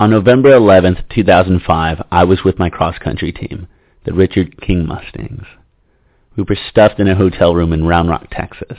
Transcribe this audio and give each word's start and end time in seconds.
On 0.00 0.10
November 0.10 0.50
11th, 0.50 1.08
2005, 1.12 2.04
I 2.12 2.22
was 2.22 2.44
with 2.44 2.56
my 2.56 2.70
cross-country 2.70 3.32
team, 3.32 3.66
the 4.04 4.12
Richard 4.12 4.60
King 4.60 4.86
Mustangs. 4.86 5.44
We 6.36 6.44
were 6.44 6.56
stuffed 6.70 7.00
in 7.00 7.08
a 7.08 7.16
hotel 7.16 7.52
room 7.52 7.72
in 7.72 7.84
Round 7.84 8.08
Rock, 8.08 8.28
Texas. 8.30 8.78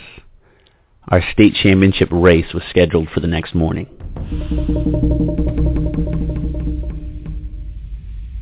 Our 1.09 1.21
state 1.34 1.55
championship 1.55 2.08
race 2.09 2.54
was 2.54 2.63
scheduled 2.70 3.09
for 3.09 3.20
the 3.20 3.27
next 3.27 3.54
morning. 3.54 3.88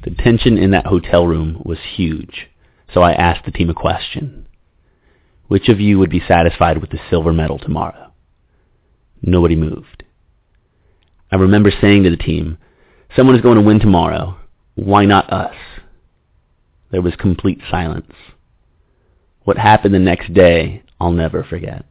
The 0.03 0.13
tension 0.19 0.59
in 0.59 0.69
that 0.69 0.85
hotel 0.85 1.25
room 1.25 1.63
was 1.65 1.79
huge, 1.95 2.45
so 2.93 3.01
I 3.01 3.13
asked 3.13 3.45
the 3.45 3.51
team 3.51 3.71
a 3.71 3.73
question. 3.73 4.45
Which 5.47 5.67
of 5.67 5.79
you 5.79 5.97
would 5.97 6.11
be 6.11 6.21
satisfied 6.27 6.77
with 6.77 6.91
the 6.91 6.99
silver 7.09 7.33
medal 7.33 7.57
tomorrow? 7.57 8.11
Nobody 9.23 9.55
moved. 9.55 10.03
I 11.31 11.37
remember 11.37 11.71
saying 11.71 12.03
to 12.03 12.11
the 12.11 12.17
team, 12.17 12.59
someone 13.15 13.35
is 13.35 13.41
going 13.41 13.57
to 13.57 13.63
win 13.63 13.79
tomorrow. 13.79 14.37
Why 14.75 15.05
not 15.05 15.31
us? 15.31 15.55
There 16.91 17.01
was 17.01 17.15
complete 17.15 17.59
silence. 17.69 18.13
What 19.43 19.57
happened 19.57 19.93
the 19.93 19.99
next 19.99 20.33
day, 20.33 20.83
I'll 20.99 21.11
never 21.11 21.43
forget. 21.43 21.85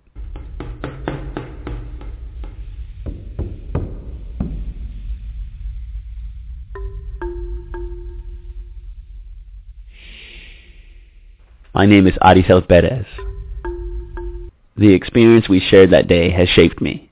My 11.74 11.84
name 11.84 12.06
is 12.06 12.14
Arisel 12.22 12.62
Perez. 12.62 13.04
The 14.78 14.94
experience 14.94 15.46
we 15.46 15.60
shared 15.60 15.90
that 15.90 16.08
day 16.08 16.30
has 16.30 16.48
shaped 16.48 16.80
me. 16.80 17.10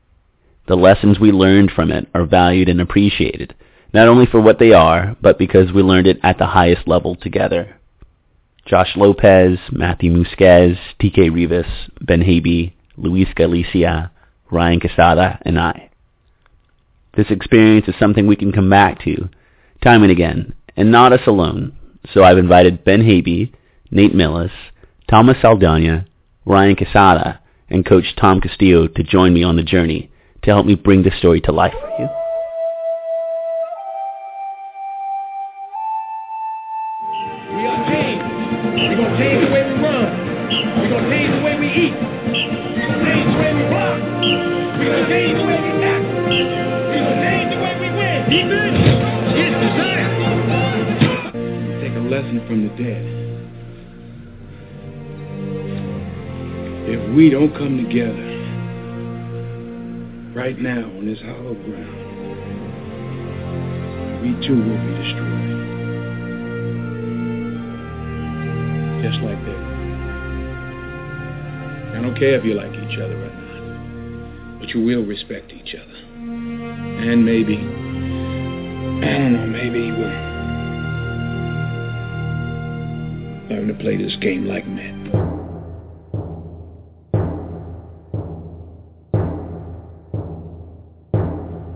The 0.68 0.74
lessons 0.74 1.20
we 1.20 1.32
learned 1.32 1.70
from 1.70 1.90
it 1.92 2.08
are 2.14 2.24
valued 2.24 2.70
and 2.70 2.80
appreciated, 2.80 3.54
not 3.94 4.08
only 4.08 4.26
for 4.26 4.40
what 4.40 4.58
they 4.58 4.72
are, 4.72 5.16
but 5.22 5.38
because 5.38 5.72
we 5.72 5.80
learned 5.80 6.08
it 6.08 6.18
at 6.24 6.36
the 6.36 6.46
highest 6.46 6.88
level 6.88 7.14
together. 7.14 7.76
Josh 8.66 8.96
Lopez, 8.96 9.58
Matthew 9.70 10.10
Musquez, 10.10 10.76
TK 11.00 11.32
Rivas, 11.32 11.66
Ben 12.00 12.20
Haby, 12.20 12.74
Luis 12.96 13.28
Galicia, 13.36 14.10
Ryan 14.50 14.80
Quesada, 14.80 15.38
and 15.42 15.60
I. 15.60 15.90
This 17.16 17.26
experience 17.30 17.86
is 17.86 17.94
something 18.00 18.26
we 18.26 18.36
can 18.36 18.50
come 18.50 18.68
back 18.68 19.00
to 19.04 19.28
time 19.82 20.02
and 20.02 20.10
again, 20.10 20.54
and 20.76 20.90
not 20.90 21.12
us 21.12 21.26
alone. 21.28 21.76
So 22.12 22.24
I've 22.24 22.38
invited 22.38 22.84
Ben 22.84 23.04
Haby, 23.04 23.52
Nate 23.92 24.14
Millis, 24.14 24.50
Thomas 25.08 25.36
Saldana, 25.40 26.06
Ryan 26.44 26.74
Quesada, 26.74 27.40
and 27.68 27.86
Coach 27.86 28.16
Tom 28.20 28.40
Castillo 28.40 28.88
to 28.88 29.02
join 29.04 29.32
me 29.32 29.44
on 29.44 29.56
the 29.56 29.62
journey 29.62 30.10
to 30.42 30.50
help 30.50 30.66
me 30.66 30.74
bring 30.74 31.04
this 31.04 31.16
story 31.18 31.40
to 31.42 31.52
life 31.52 31.72
for 31.80 32.00
you. 32.00 32.23
The 52.68 52.82
dead. 52.82 53.04
If 56.86 57.16
we 57.16 57.30
don't 57.30 57.52
come 57.52 57.76
together 57.76 58.30
right 60.34 60.58
now 60.58 60.84
on 60.84 61.06
this 61.06 61.20
hollow 61.20 61.54
ground, 61.54 62.00
we 64.22 64.32
too 64.46 64.56
will 64.56 64.80
be 64.80 64.92
destroyed. 65.02 65.50
Just 69.04 69.20
like 69.20 69.40
that. 69.44 69.62
I 71.96 72.00
don't 72.02 72.16
care 72.18 72.38
if 72.38 72.44
you 72.44 72.54
like 72.54 72.72
each 72.72 72.98
other 72.98 73.16
or 73.16 73.30
not, 73.30 74.60
but 74.60 74.68
you 74.70 74.80
will 74.82 75.04
respect 75.04 75.52
each 75.52 75.74
other. 75.74 75.94
And 75.94 77.24
maybe, 77.24 77.56
I 77.56 79.18
don't 79.18 79.32
know, 79.34 79.46
maybe 79.46 79.90
we'll 79.90 80.33
learn 83.54 83.68
to 83.68 83.74
play 83.74 83.96
this 83.96 84.16
game 84.20 84.46
like 84.46 84.66
men. 84.66 85.10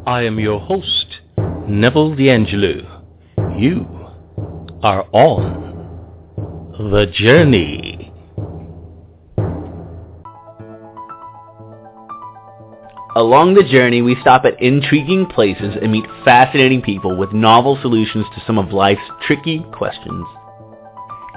I 0.06 0.22
am 0.22 0.40
your 0.40 0.58
host, 0.58 1.20
Neville 1.68 2.16
D'Angelo. 2.16 3.04
You 3.56 3.86
are 4.82 5.06
on 5.12 5.66
the 6.78 7.06
journey. 7.12 8.12
Along 13.14 13.54
the 13.54 13.64
journey, 13.64 14.00
we 14.00 14.16
stop 14.20 14.44
at 14.44 14.60
intriguing 14.62 15.26
places 15.26 15.76
and 15.80 15.92
meet 15.92 16.04
fascinating 16.24 16.82
people 16.82 17.16
with 17.16 17.32
novel 17.32 17.78
solutions 17.82 18.26
to 18.34 18.42
some 18.46 18.58
of 18.58 18.72
life's 18.72 19.00
tricky 19.26 19.64
questions. 19.72 20.26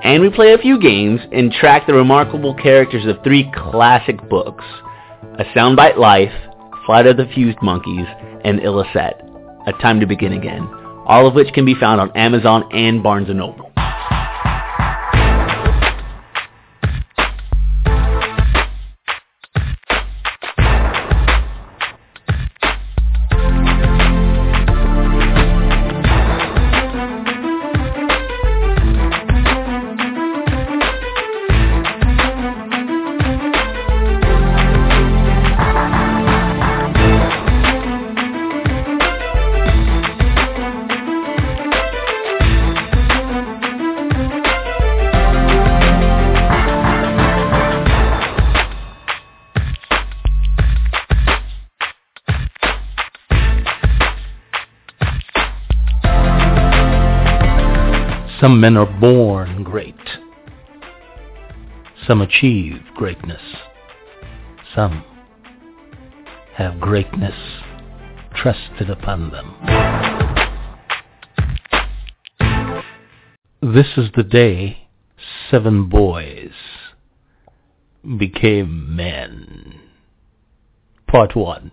And 0.03 0.23
we 0.23 0.29
play 0.31 0.53
a 0.53 0.57
few 0.57 0.79
games 0.79 1.21
and 1.31 1.51
track 1.51 1.85
the 1.85 1.93
remarkable 1.93 2.55
characters 2.55 3.05
of 3.05 3.23
three 3.23 3.51
classic 3.55 4.17
books, 4.29 4.65
A 5.37 5.43
Soundbite 5.55 5.97
Life, 5.97 6.33
Flight 6.85 7.05
of 7.05 7.17
the 7.17 7.27
Fused 7.35 7.61
Monkeys, 7.61 8.07
and 8.43 8.59
Illicet, 8.61 9.21
A 9.67 9.73
Time 9.73 9.99
to 9.99 10.07
Begin 10.07 10.33
Again, 10.33 10.67
all 11.05 11.27
of 11.27 11.35
which 11.35 11.53
can 11.53 11.65
be 11.65 11.75
found 11.75 12.01
on 12.01 12.11
Amazon 12.17 12.67
and 12.73 13.03
Barnes 13.03 13.29
& 13.29 13.33
Noble. 13.33 13.70
Some 58.41 58.59
men 58.59 58.75
are 58.75 58.87
born 58.99 59.63
great. 59.63 59.93
Some 62.07 62.21
achieve 62.21 62.81
greatness. 62.95 63.41
Some 64.73 65.03
have 66.55 66.79
greatness 66.79 67.35
trusted 68.33 68.89
upon 68.89 69.29
them. 69.29 69.53
This 73.61 73.89
is 73.95 74.09
the 74.15 74.23
day 74.23 74.87
seven 75.51 75.87
boys 75.87 76.49
became 78.17 78.95
men. 78.95 79.81
Part 81.05 81.35
1. 81.35 81.71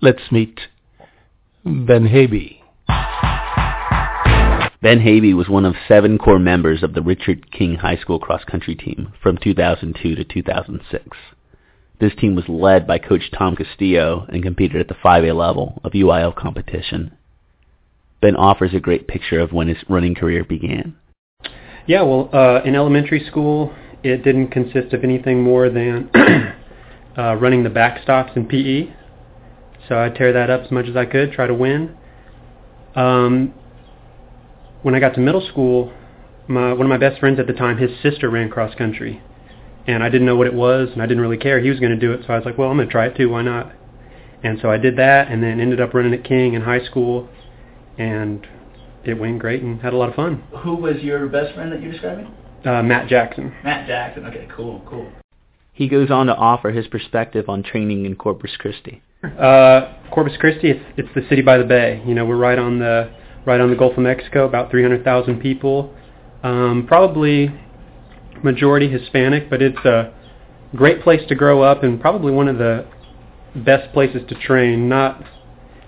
Let's 0.00 0.32
meet 0.32 0.58
Ben 1.66 2.06
Haby. 2.06 2.61
Ben 4.82 4.98
Haby 4.98 5.32
was 5.32 5.48
one 5.48 5.64
of 5.64 5.76
seven 5.86 6.18
core 6.18 6.40
members 6.40 6.82
of 6.82 6.92
the 6.92 7.02
Richard 7.02 7.52
King 7.52 7.76
High 7.76 7.96
School 7.96 8.18
cross 8.18 8.42
country 8.42 8.74
team 8.74 9.12
from 9.22 9.38
2002 9.38 10.16
to 10.16 10.24
2006. 10.24 11.16
This 12.00 12.12
team 12.18 12.34
was 12.34 12.48
led 12.48 12.84
by 12.84 12.98
Coach 12.98 13.30
Tom 13.32 13.54
Castillo 13.54 14.26
and 14.28 14.42
competed 14.42 14.80
at 14.80 14.88
the 14.88 14.94
5A 14.94 15.36
level 15.36 15.80
of 15.84 15.92
UIL 15.92 16.34
competition. 16.34 17.16
Ben 18.20 18.34
offers 18.34 18.74
a 18.74 18.80
great 18.80 19.06
picture 19.06 19.38
of 19.38 19.52
when 19.52 19.68
his 19.68 19.78
running 19.88 20.16
career 20.16 20.42
began. 20.42 20.96
Yeah, 21.86 22.02
well, 22.02 22.28
uh, 22.32 22.62
in 22.64 22.74
elementary 22.74 23.24
school, 23.24 23.72
it 24.02 24.24
didn't 24.24 24.48
consist 24.48 24.92
of 24.92 25.04
anything 25.04 25.44
more 25.44 25.70
than 25.70 26.10
uh, 27.16 27.36
running 27.36 27.62
the 27.62 27.70
backstops 27.70 28.36
in 28.36 28.46
PE. 28.46 28.92
So 29.88 29.96
I'd 29.96 30.16
tear 30.16 30.32
that 30.32 30.50
up 30.50 30.62
as 30.62 30.72
much 30.72 30.86
as 30.88 30.96
I 30.96 31.06
could, 31.06 31.30
try 31.30 31.46
to 31.46 31.54
win. 31.54 31.96
Um, 32.96 33.54
when 34.82 34.94
I 34.94 35.00
got 35.00 35.14
to 35.14 35.20
middle 35.20 35.46
school, 35.48 35.92
my, 36.48 36.72
one 36.72 36.82
of 36.82 36.88
my 36.88 36.98
best 36.98 37.20
friends 37.20 37.38
at 37.38 37.46
the 37.46 37.52
time, 37.52 37.78
his 37.78 37.90
sister 38.02 38.28
ran 38.30 38.50
cross 38.50 38.74
country. 38.74 39.22
And 39.86 40.02
I 40.02 40.08
didn't 40.08 40.26
know 40.26 40.36
what 40.36 40.46
it 40.46 40.54
was, 40.54 40.90
and 40.92 41.02
I 41.02 41.06
didn't 41.06 41.22
really 41.22 41.36
care. 41.36 41.60
He 41.60 41.70
was 41.70 41.80
going 41.80 41.90
to 41.92 41.98
do 41.98 42.12
it, 42.12 42.20
so 42.26 42.32
I 42.32 42.36
was 42.36 42.44
like, 42.44 42.56
well, 42.56 42.68
I'm 42.70 42.76
going 42.76 42.88
to 42.88 42.92
try 42.92 43.06
it 43.06 43.16
too. 43.16 43.30
Why 43.30 43.42
not? 43.42 43.72
And 44.44 44.58
so 44.60 44.70
I 44.70 44.76
did 44.76 44.96
that, 44.98 45.28
and 45.28 45.42
then 45.42 45.60
ended 45.60 45.80
up 45.80 45.94
running 45.94 46.14
at 46.14 46.24
King 46.24 46.54
in 46.54 46.62
high 46.62 46.84
school. 46.84 47.28
and 47.98 48.46
it 49.04 49.14
went 49.18 49.38
great 49.40 49.62
and 49.62 49.80
had 49.80 49.92
a 49.92 49.96
lot 49.96 50.08
of 50.08 50.14
fun. 50.14 50.42
Who 50.62 50.76
was 50.76 50.96
your 51.02 51.26
best 51.26 51.54
friend 51.54 51.72
that 51.72 51.82
you're 51.82 51.92
describing? 51.92 52.32
Uh, 52.64 52.82
Matt 52.82 53.08
Jackson. 53.08 53.52
Matt 53.64 53.88
Jackson. 53.88 54.24
Okay, 54.26 54.46
cool, 54.54 54.80
cool. 54.88 55.10
He 55.72 55.88
goes 55.88 56.10
on 56.10 56.26
to 56.26 56.34
offer 56.36 56.70
his 56.70 56.86
perspective 56.86 57.48
on 57.48 57.62
training 57.64 58.06
in 58.06 58.14
Corpus 58.14 58.52
Christi. 58.56 59.02
Uh, 59.24 59.94
Corpus 60.12 60.34
Christi, 60.38 60.70
it's 60.70 60.84
it's 60.96 61.08
the 61.14 61.22
city 61.28 61.42
by 61.42 61.58
the 61.58 61.64
bay. 61.64 62.02
You 62.06 62.14
know, 62.14 62.24
we're 62.24 62.36
right 62.36 62.58
on 62.58 62.78
the 62.78 63.10
right 63.46 63.60
on 63.60 63.70
the 63.70 63.76
Gulf 63.76 63.92
of 63.96 64.02
Mexico, 64.02 64.46
about 64.46 64.70
300,000 64.70 65.40
people. 65.40 65.94
Um, 66.42 66.86
probably 66.86 67.50
majority 68.42 68.88
Hispanic, 68.88 69.48
but 69.48 69.62
it's 69.62 69.84
a 69.84 70.12
great 70.74 71.02
place 71.02 71.20
to 71.28 71.34
grow 71.34 71.62
up 71.62 71.82
and 71.82 72.00
probably 72.00 72.32
one 72.32 72.48
of 72.48 72.58
the 72.58 72.86
best 73.54 73.92
places 73.92 74.22
to 74.28 74.34
train. 74.34 74.88
Not 74.88 75.22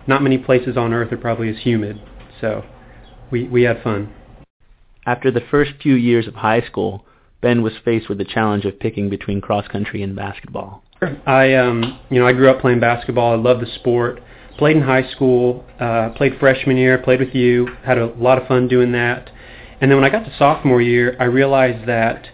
not 0.06 0.22
many 0.22 0.36
places 0.38 0.76
on 0.76 0.92
earth 0.92 1.12
are 1.12 1.16
probably 1.16 1.48
as 1.48 1.58
humid. 1.62 2.00
So 2.40 2.64
we 3.30 3.44
we 3.48 3.62
had 3.62 3.82
fun. 3.82 4.12
After 5.06 5.30
the 5.30 5.42
first 5.50 5.72
few 5.82 5.94
years 5.94 6.26
of 6.26 6.34
high 6.34 6.62
school, 6.62 7.04
Ben 7.40 7.62
was 7.62 7.74
faced 7.84 8.08
with 8.08 8.18
the 8.18 8.24
challenge 8.24 8.64
of 8.64 8.78
picking 8.78 9.10
between 9.10 9.40
cross 9.40 9.66
country 9.68 10.02
and 10.02 10.14
basketball. 10.14 10.82
I 11.26 11.54
um 11.54 11.98
you 12.10 12.20
know 12.20 12.26
I 12.26 12.32
grew 12.32 12.50
up 12.50 12.60
playing 12.60 12.80
basketball. 12.80 13.32
I 13.32 13.36
love 13.36 13.60
the 13.60 13.66
sport. 13.66 14.20
Played 14.58 14.76
in 14.76 14.82
high 14.82 15.10
school. 15.10 15.64
Uh, 15.80 16.10
played 16.10 16.38
freshman 16.38 16.76
year. 16.76 16.98
Played 16.98 17.20
with 17.20 17.34
you. 17.34 17.68
Had 17.84 17.98
a 17.98 18.06
lot 18.06 18.40
of 18.40 18.46
fun 18.46 18.68
doing 18.68 18.92
that. 18.92 19.30
And 19.80 19.90
then 19.90 20.00
when 20.00 20.04
I 20.04 20.10
got 20.10 20.24
to 20.24 20.36
sophomore 20.38 20.80
year, 20.80 21.16
I 21.18 21.24
realized 21.24 21.88
that 21.88 22.28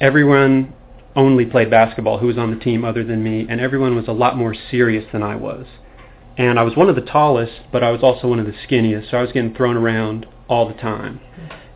everyone 0.00 0.74
only 1.16 1.46
played 1.46 1.70
basketball 1.70 2.18
who 2.18 2.26
was 2.26 2.38
on 2.38 2.50
the 2.50 2.62
team 2.62 2.84
other 2.84 3.04
than 3.04 3.22
me, 3.22 3.46
and 3.48 3.60
everyone 3.60 3.96
was 3.96 4.08
a 4.08 4.12
lot 4.12 4.36
more 4.36 4.54
serious 4.70 5.04
than 5.12 5.22
I 5.22 5.36
was. 5.36 5.66
And 6.36 6.58
I 6.58 6.62
was 6.62 6.76
one 6.76 6.88
of 6.88 6.96
the 6.96 7.02
tallest, 7.02 7.52
but 7.72 7.84
I 7.84 7.90
was 7.90 8.02
also 8.02 8.28
one 8.28 8.40
of 8.40 8.46
the 8.46 8.52
skinniest, 8.52 9.10
so 9.10 9.18
I 9.18 9.22
was 9.22 9.32
getting 9.32 9.54
thrown 9.54 9.76
around 9.76 10.26
all 10.48 10.68
the 10.68 10.74
time. 10.74 11.20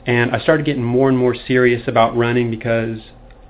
And 0.06 0.34
I 0.34 0.40
started 0.40 0.66
getting 0.66 0.82
more 0.82 1.08
and 1.08 1.16
more 1.16 1.34
serious 1.34 1.86
about 1.86 2.16
running 2.16 2.50
because 2.50 2.98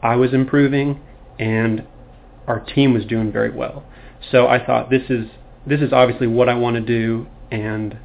I 0.02 0.16
was 0.16 0.34
improving 0.34 1.00
and 1.38 1.86
our 2.46 2.60
team 2.60 2.94
was 2.94 3.04
doing 3.04 3.32
very 3.32 3.50
well. 3.50 3.84
So 4.30 4.48
I 4.48 4.64
thought 4.64 4.90
this 4.90 5.08
is 5.08 5.26
this 5.68 5.80
is 5.80 5.92
obviously 5.92 6.26
what 6.26 6.48
I 6.48 6.54
want 6.54 6.76
to 6.76 6.80
do 6.80 7.26
and 7.50 7.98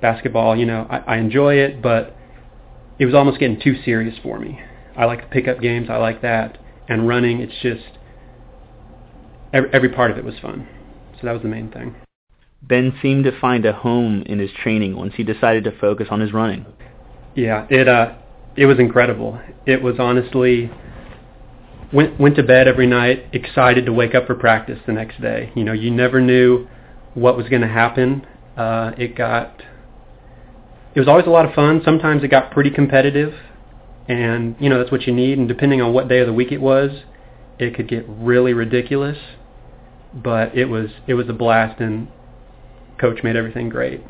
basketball, 0.00 0.56
you 0.56 0.66
know, 0.66 0.86
I, 0.88 0.98
I 0.98 1.16
enjoy 1.18 1.54
it, 1.54 1.82
but 1.82 2.16
it 2.98 3.06
was 3.06 3.14
almost 3.14 3.38
getting 3.40 3.60
too 3.60 3.80
serious 3.84 4.16
for 4.22 4.38
me. 4.38 4.60
I 4.96 5.04
like 5.04 5.22
to 5.22 5.26
pick 5.28 5.48
up 5.48 5.60
games, 5.60 5.88
I 5.90 5.96
like 5.96 6.22
that. 6.22 6.58
And 6.88 7.06
running, 7.06 7.40
it's 7.40 7.54
just 7.62 7.98
every, 9.52 9.70
every 9.72 9.88
part 9.90 10.10
of 10.10 10.18
it 10.18 10.24
was 10.24 10.34
fun. 10.40 10.66
So 11.20 11.26
that 11.26 11.32
was 11.32 11.42
the 11.42 11.48
main 11.48 11.70
thing. 11.70 11.94
Ben 12.62 12.92
seemed 13.00 13.24
to 13.24 13.40
find 13.40 13.64
a 13.64 13.72
home 13.72 14.22
in 14.26 14.38
his 14.38 14.50
training 14.62 14.96
once 14.96 15.14
he 15.16 15.22
decided 15.22 15.64
to 15.64 15.78
focus 15.78 16.08
on 16.10 16.20
his 16.20 16.32
running. 16.32 16.66
Yeah, 17.34 17.66
it 17.70 17.86
uh 17.86 18.14
it 18.56 18.66
was 18.66 18.78
incredible. 18.78 19.40
It 19.66 19.82
was 19.82 19.96
honestly 19.98 20.70
went 21.92 22.18
went 22.20 22.36
to 22.36 22.42
bed 22.42 22.68
every 22.68 22.86
night 22.86 23.26
excited 23.32 23.86
to 23.86 23.92
wake 23.92 24.14
up 24.14 24.26
for 24.26 24.34
practice 24.34 24.78
the 24.86 24.92
next 24.92 25.20
day. 25.20 25.52
You 25.54 25.64
know, 25.64 25.72
you 25.72 25.90
never 25.90 26.20
knew 26.20 26.66
what 27.14 27.36
was 27.36 27.48
going 27.48 27.62
to 27.62 27.68
happen. 27.68 28.26
Uh 28.56 28.92
it 28.98 29.16
got 29.16 29.62
it 30.94 31.00
was 31.00 31.08
always 31.08 31.26
a 31.26 31.30
lot 31.30 31.46
of 31.46 31.54
fun. 31.54 31.82
Sometimes 31.84 32.24
it 32.24 32.28
got 32.28 32.50
pretty 32.50 32.70
competitive 32.70 33.34
and 34.08 34.56
you 34.58 34.68
know 34.68 34.78
that's 34.78 34.90
what 34.90 35.02
you 35.06 35.14
need 35.14 35.38
and 35.38 35.48
depending 35.48 35.80
on 35.80 35.92
what 35.92 36.08
day 36.08 36.18
of 36.20 36.26
the 36.26 36.32
week 36.32 36.52
it 36.52 36.60
was, 36.60 36.90
it 37.58 37.74
could 37.74 37.88
get 37.88 38.04
really 38.08 38.52
ridiculous. 38.52 39.18
But 40.14 40.56
it 40.56 40.66
was 40.66 40.90
it 41.06 41.14
was 41.14 41.28
a 41.28 41.34
blast 41.34 41.80
and 41.80 42.08
coach 42.98 43.22
made 43.22 43.36
everything 43.36 43.68
great. 43.68 44.02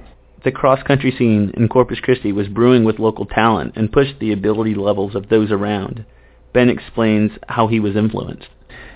The 0.45 0.53
cross-country 0.53 1.15
scene 1.19 1.53
in 1.57 1.69
Corpus 1.69 1.99
Christi 2.01 2.33
was 2.33 2.47
brewing 2.47 2.85
with 2.85 3.01
local 3.01 3.27
talent 3.27 3.73
and 3.77 3.91
pushed 3.91 4.21
the 4.21 4.33
ability 4.33 4.75
levels 4.75 5.17
of 5.17 5.29
those 5.29 5.51
around. 5.51 6.07
Ben 6.59 6.71
explains 6.71 7.31
how 7.47 7.69
he 7.69 7.79
was 7.79 7.95
influenced. 7.95 8.49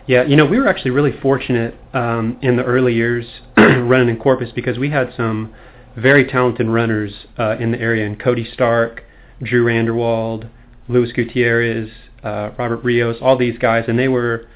Yeah, 0.09 0.25
you 0.25 0.35
know, 0.35 0.47
we 0.47 0.59
were 0.59 0.67
actually 0.67 0.91
really 0.91 1.13
fortunate 1.21 1.77
um, 1.95 2.37
in 2.43 2.57
the 2.57 2.65
early 2.65 2.93
years 2.93 3.25
running 3.57 4.09
in 4.09 4.17
Corpus 4.19 4.51
because 4.53 4.81
we 4.81 4.91
had 4.91 5.15
some 5.17 5.55
very 5.97 6.27
talented 6.27 6.67
runners 6.67 7.13
uh, 7.39 7.55
in 7.61 7.71
the 7.71 7.79
area, 7.79 8.05
and 8.05 8.19
Cody 8.19 8.45
Stark, 8.53 9.05
Drew 9.41 9.65
Randerwald, 9.65 10.51
Luis 10.89 11.13
Gutierrez, 11.13 11.89
uh, 12.25 12.51
Robert 12.59 12.83
Rios, 12.83 13.19
all 13.23 13.39
these 13.39 13.59
guys, 13.59 13.85
and 13.87 13.97
they 13.97 14.09
were, 14.09 14.49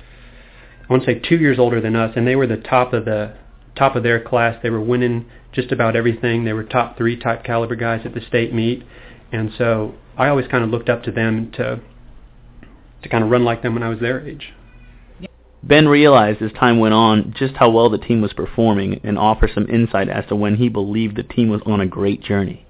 I 0.83 0.93
want 0.93 1.05
to 1.05 1.13
say, 1.13 1.21
two 1.21 1.37
years 1.37 1.61
older 1.61 1.81
than 1.81 1.95
us, 1.95 2.15
and 2.17 2.27
they 2.27 2.35
were 2.35 2.49
the 2.49 2.57
top 2.57 2.93
of 2.93 3.05
the 3.05 3.37
top 3.77 3.95
of 3.95 4.03
their 4.03 4.21
class. 4.21 4.59
They 4.65 4.71
were 4.71 4.81
winning 4.81 5.27
just 5.53 5.71
about 5.71 5.95
everything. 5.95 6.45
They 6.45 6.55
were 6.55 6.65
top 6.65 6.99
three 6.99 7.17
type 7.17 7.45
caliber 7.45 7.77
guys 7.77 8.01
at 8.05 8.15
the 8.15 8.21
state 8.21 8.53
meet, 8.53 8.83
and 9.31 9.53
so 9.57 9.95
I 10.19 10.27
always 10.27 10.49
kind 10.49 10.65
of 10.65 10.71
looked 10.71 10.89
up 10.89 11.05
to 11.05 11.13
them 11.13 11.53
to 11.53 11.81
to 13.07 13.11
kind 13.11 13.25
of 13.25 13.31
run 13.31 13.45
like 13.45 13.63
them 13.63 13.75
when 13.75 13.83
I 13.83 13.89
was 13.89 14.01
their 14.01 14.27
age. 14.27 14.53
Ben 15.63 15.89
realized 15.89 16.43
as 16.43 16.53
time 16.53 16.79
went 16.79 16.95
on 16.95 17.35
just 17.37 17.55
how 17.55 17.71
well 17.71 17.91
the 17.91 17.99
team 17.99 18.21
was 18.21 18.33
performing 18.33 19.01
and 19.03 19.19
offered 19.19 19.51
some 19.55 19.69
insight 19.69 20.09
as 20.09 20.25
to 20.27 20.37
when 20.37 20.57
he 20.57 20.69
believed 20.69 21.17
the 21.17 21.25
team 21.25 21.49
was 21.49 21.61
on 21.67 21.81
a 21.81 21.87
great 21.87 22.23
journey. 22.23 22.67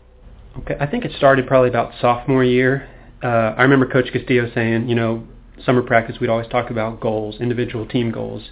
Okay, 0.59 0.77
I 0.81 0.87
think 0.87 1.05
it 1.05 1.12
started 1.17 1.47
probably 1.47 1.69
about 1.69 1.93
sophomore 2.00 2.44
year. 2.44 2.88
Uh, 3.23 3.55
I 3.56 3.62
remember 3.62 3.87
Coach 3.87 4.11
Castillo 4.12 4.50
saying, 4.55 4.88
you 4.88 4.94
know, 4.94 5.27
summer 5.65 5.83
practice 5.83 6.17
we'd 6.21 6.31
always 6.31 6.49
talk 6.49 6.71
about 6.71 7.00
goals, 7.00 7.37
individual 7.41 7.87
team 7.87 8.11
goals. 8.11 8.44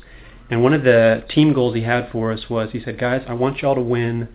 And 0.51 0.63
one 0.63 0.75
of 0.75 0.85
the 0.85 1.25
team 1.31 1.55
goals 1.55 1.75
he 1.75 1.83
had 1.83 2.11
for 2.11 2.31
us 2.31 2.51
was 2.51 2.71
he 2.73 2.83
said, 2.85 2.99
guys, 2.99 3.23
I 3.27 3.33
want 3.33 3.63
y'all 3.63 3.75
to 3.75 3.81
win 3.81 4.29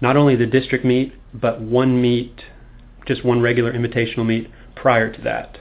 not 0.00 0.16
only 0.16 0.36
the 0.36 0.46
district 0.46 0.86
meet, 0.86 1.12
but 1.34 1.60
one 1.60 2.00
meet, 2.00 2.40
just 3.06 3.24
one 3.24 3.42
regular 3.42 3.72
invitational 3.72 4.24
meet 4.24 4.50
prior 4.74 5.12
to 5.12 5.20
that. 5.22 5.59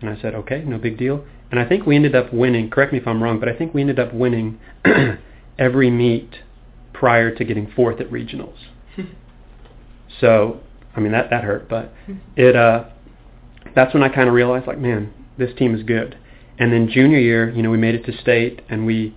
And 0.00 0.10
I 0.10 0.20
said, 0.20 0.34
okay, 0.34 0.62
no 0.64 0.78
big 0.78 0.98
deal. 0.98 1.24
And 1.50 1.58
I 1.58 1.68
think 1.68 1.84
we 1.84 1.96
ended 1.96 2.14
up 2.14 2.32
winning, 2.32 2.70
correct 2.70 2.92
me 2.92 2.98
if 2.98 3.06
I'm 3.06 3.22
wrong, 3.22 3.40
but 3.40 3.48
I 3.48 3.56
think 3.56 3.74
we 3.74 3.80
ended 3.80 3.98
up 3.98 4.14
winning 4.14 4.58
every 5.58 5.90
meet 5.90 6.36
prior 6.92 7.34
to 7.34 7.44
getting 7.44 7.70
fourth 7.74 8.00
at 8.00 8.10
regionals. 8.10 8.56
so, 10.20 10.60
I 10.94 11.00
mean, 11.00 11.12
that, 11.12 11.30
that 11.30 11.44
hurt, 11.44 11.68
but 11.68 11.92
it, 12.36 12.56
uh, 12.56 12.84
that's 13.74 13.92
when 13.94 14.02
I 14.02 14.08
kind 14.08 14.28
of 14.28 14.34
realized, 14.34 14.66
like, 14.66 14.78
man, 14.78 15.12
this 15.38 15.50
team 15.56 15.74
is 15.74 15.82
good. 15.82 16.16
And 16.58 16.72
then 16.72 16.88
junior 16.88 17.18
year, 17.18 17.50
you 17.50 17.62
know, 17.62 17.70
we 17.70 17.78
made 17.78 17.94
it 17.94 18.04
to 18.06 18.16
state 18.18 18.60
and 18.68 18.86
we, 18.86 19.16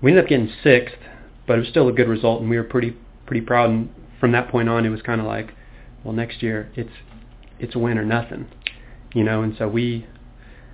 we 0.00 0.12
ended 0.12 0.24
up 0.24 0.28
getting 0.28 0.50
sixth, 0.62 0.96
but 1.46 1.56
it 1.56 1.60
was 1.60 1.68
still 1.68 1.88
a 1.88 1.92
good 1.92 2.08
result 2.08 2.40
and 2.40 2.48
we 2.48 2.56
were 2.56 2.64
pretty, 2.64 2.96
pretty 3.26 3.44
proud. 3.44 3.70
And 3.70 3.90
from 4.20 4.32
that 4.32 4.48
point 4.48 4.68
on, 4.68 4.86
it 4.86 4.90
was 4.90 5.02
kind 5.02 5.20
of 5.20 5.26
like, 5.26 5.52
well, 6.04 6.14
next 6.14 6.42
year 6.42 6.70
it's, 6.76 6.92
it's 7.58 7.74
a 7.74 7.78
win 7.78 7.98
or 7.98 8.04
nothing, 8.04 8.46
you 9.14 9.24
know, 9.24 9.42
and 9.42 9.56
so 9.58 9.66
we, 9.66 10.06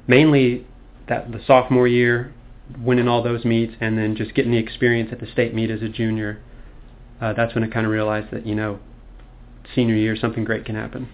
mainly 0.06 0.66
that 1.08 1.30
the 1.32 1.40
sophomore 1.46 1.88
year, 1.88 2.32
winning 2.78 3.08
all 3.08 3.22
those 3.22 3.44
meets, 3.44 3.74
and 3.80 3.98
then 3.98 4.16
just 4.16 4.34
getting 4.34 4.52
the 4.52 4.58
experience 4.58 5.10
at 5.12 5.20
the 5.20 5.26
state 5.26 5.54
meet 5.54 5.70
as 5.70 5.82
a 5.82 5.88
junior. 5.88 6.40
Uh, 7.20 7.32
that's 7.32 7.54
when 7.54 7.64
I 7.64 7.68
kind 7.68 7.86
of 7.86 7.92
realized 7.92 8.32
that 8.32 8.46
you 8.46 8.54
know, 8.54 8.78
senior 9.74 9.94
year 9.94 10.16
something 10.16 10.44
great 10.44 10.64
can 10.64 10.74
happen. 10.74 11.08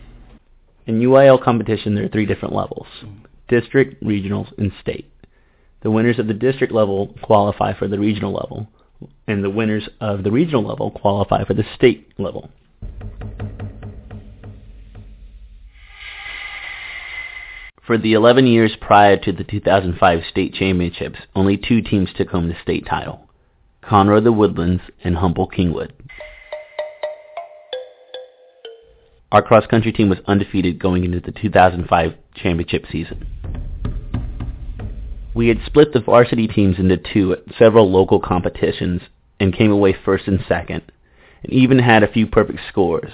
In 0.86 1.00
UIL 1.00 1.42
competition, 1.42 1.94
there 1.94 2.04
are 2.04 2.08
three 2.08 2.26
different 2.26 2.54
levels: 2.54 2.86
district, 3.48 4.02
regionals, 4.02 4.56
and 4.58 4.72
state. 4.80 5.10
The 5.82 5.90
winners 5.90 6.18
of 6.18 6.26
the 6.26 6.34
district 6.34 6.72
level 6.72 7.14
qualify 7.22 7.78
for 7.78 7.88
the 7.88 7.98
regional 7.98 8.32
level, 8.32 8.68
and 9.26 9.44
the 9.44 9.50
winners 9.50 9.88
of 10.00 10.24
the 10.24 10.30
regional 10.30 10.66
level 10.66 10.90
qualify 10.90 11.44
for 11.44 11.54
the 11.54 11.64
state 11.76 12.12
level. 12.18 12.50
For 17.88 17.96
the 17.96 18.12
11 18.12 18.46
years 18.46 18.76
prior 18.78 19.16
to 19.16 19.32
the 19.32 19.44
2005 19.44 20.20
state 20.30 20.52
championships, 20.52 21.20
only 21.34 21.56
two 21.56 21.80
teams 21.80 22.10
took 22.14 22.28
home 22.28 22.48
the 22.48 22.54
state 22.62 22.84
title, 22.84 23.30
Conroe 23.82 24.22
the 24.22 24.30
Woodlands 24.30 24.82
and 25.02 25.16
Humble 25.16 25.48
Kingwood. 25.48 25.92
Our 29.32 29.40
cross-country 29.40 29.92
team 29.92 30.10
was 30.10 30.18
undefeated 30.26 30.78
going 30.78 31.06
into 31.06 31.20
the 31.20 31.32
2005 31.32 32.12
championship 32.34 32.84
season. 32.92 33.26
We 35.34 35.48
had 35.48 35.60
split 35.64 35.94
the 35.94 36.00
varsity 36.00 36.46
teams 36.46 36.78
into 36.78 36.98
two 36.98 37.32
at 37.32 37.56
several 37.58 37.90
local 37.90 38.20
competitions 38.20 39.00
and 39.40 39.56
came 39.56 39.70
away 39.70 39.96
first 40.04 40.28
and 40.28 40.44
second, 40.46 40.82
and 41.42 41.54
even 41.54 41.78
had 41.78 42.02
a 42.02 42.12
few 42.12 42.26
perfect 42.26 42.58
scores. 42.68 43.12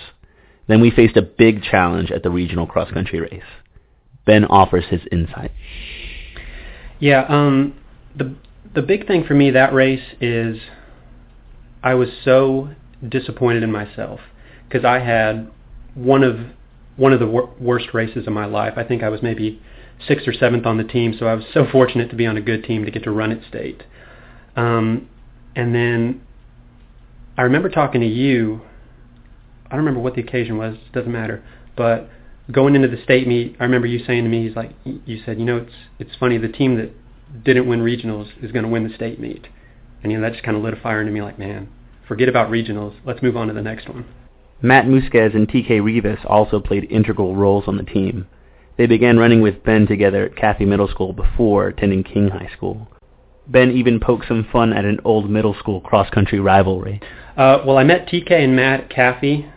Then 0.67 0.81
we 0.81 0.91
faced 0.91 1.17
a 1.17 1.23
big 1.23 1.63
challenge 1.63 2.11
at 2.11 2.25
the 2.25 2.31
regional 2.31 2.67
cross-country 2.67 3.21
race. 3.21 3.45
Ben 4.27 4.45
offers 4.45 4.85
his 4.91 5.03
insight. 5.13 5.53
Yeah, 6.99 7.25
um, 7.29 7.75
the 8.17 8.35
the 8.75 8.83
big 8.83 9.07
thing 9.07 9.25
for 9.25 9.35
me 9.35 9.51
that 9.51 9.73
race 9.73 10.15
is 10.21 10.59
I 11.83 11.95
was 11.95 12.09
so 12.25 12.71
disappointed 13.07 13.63
in 13.63 13.71
myself 13.71 14.21
because 14.69 14.85
I 14.85 15.01
had 15.01 15.51
one 15.95 16.23
of 16.23 16.39
one 16.97 17.13
of 17.13 17.21
the 17.21 17.27
wor- 17.27 17.51
worst 17.61 17.89
races 17.93 18.27
of 18.27 18.33
my 18.33 18.47
life. 18.47 18.75
I 18.77 18.85
think 18.85 19.03
I 19.03 19.09
was 19.09 19.23
maybe 19.23 19.61
sixth 20.07 20.27
or 20.27 20.33
seventh 20.33 20.67
on 20.67 20.77
the 20.77 20.85
team, 20.85 21.15
so 21.19 21.27
I 21.27 21.35
was 21.35 21.45
so 21.53 21.67
fortunate 21.71 22.11
to 22.11 22.17
be 22.17 22.27
on 22.27 22.37
a 22.37 22.41
good 22.41 22.65
team 22.65 22.85
to 22.85 22.91
get 22.91 23.05
to 23.05 23.11
run 23.11 23.33
at 23.33 23.47
state. 23.47 23.83
Um, 24.57 25.09
and 25.55 25.75
then 25.75 26.23
I 27.37 27.43
remember 27.43 27.69
talking 27.69 28.01
to 28.01 28.07
you 28.07 28.63
I 29.75 29.77
don't 29.77 29.87
remember 29.87 30.01
what 30.01 30.15
the 30.15 30.21
occasion 30.21 30.57
was. 30.57 30.75
It 30.75 30.93
doesn't 30.93 31.11
matter. 31.11 31.43
But 31.77 32.09
going 32.51 32.75
into 32.75 32.89
the 32.89 33.03
state 33.03 33.27
meet, 33.27 33.57
I 33.61 33.65
remember 33.65 33.87
you 33.87 34.05
saying 34.05 34.25
to 34.25 34.31
me, 34.31 34.47
he's 34.47 34.57
like, 34.57 34.73
you 34.85 35.23
said, 35.25 35.39
you 35.39 35.45
know, 35.45 35.59
it's 35.59 35.73
it's 35.99 36.17
funny. 36.19 36.39
The 36.39 36.49
team 36.49 36.77
that 36.77 36.93
didn't 37.45 37.67
win 37.67 37.81
regionals 37.81 38.31
is 38.43 38.53
going 38.53 38.65
to 38.65 38.71
win 38.71 38.87
the 38.87 38.95
state 38.95 39.19
meet, 39.19 39.47
and 40.03 40.13
you 40.13 40.19
know 40.19 40.23
that 40.23 40.33
just 40.33 40.45
kind 40.45 40.57
of 40.57 40.63
lit 40.63 40.75
a 40.75 40.81
fire 40.81 41.01
into 41.01 41.13
me. 41.13 41.23
Like, 41.23 41.39
man, 41.39 41.69
forget 42.07 42.29
about 42.29 42.51
regionals. 42.51 42.95
Let's 43.05 43.23
move 43.23 43.37
on 43.37 43.49
to 43.49 43.55
the 43.55 43.63
next 43.63 43.89
one. 43.89 44.05
Matt 44.63 44.87
Musquez 44.87 45.35
and 45.35 45.49
TK 45.49 45.83
Rivas 45.83 46.21
also 46.27 46.61
played 46.61 46.91
integral 46.91 47.37
roles 47.37 47.65
on 47.67 47.77
the 47.77 47.83
team. 47.83 48.27
They 48.77 48.87
began 48.87 49.19
running 49.19 49.41
with 49.41 49.63
Ben 49.63 49.87
together 49.87 50.25
at 50.25 50.37
Kaffie 50.37 50.67
Middle 50.67 50.89
School 50.89 51.13
before 51.13 51.69
attending 51.69 52.03
King 52.03 52.29
High 52.29 52.51
School. 52.57 52.89
Ben 53.47 53.71
even 53.71 54.01
poked 54.01 54.27
some 54.27 54.47
fun 54.51 54.73
at 54.73 54.85
an 54.85 55.01
old 55.05 55.31
middle 55.31 55.55
school 55.55 55.81
cross-country 55.81 56.41
rivalry. 56.41 57.01
Uh, 57.37 57.63
well, 57.67 57.77
I 57.77 57.85
met 57.85 58.09
TK 58.09 58.31
and 58.33 58.57
Matt 58.57 58.81
at 58.81 58.91
Kaffie. 58.91 59.51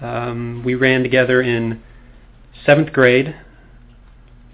Um, 0.00 0.62
we 0.64 0.74
ran 0.74 1.02
together 1.02 1.42
in 1.42 1.82
seventh 2.64 2.92
grade. 2.92 3.34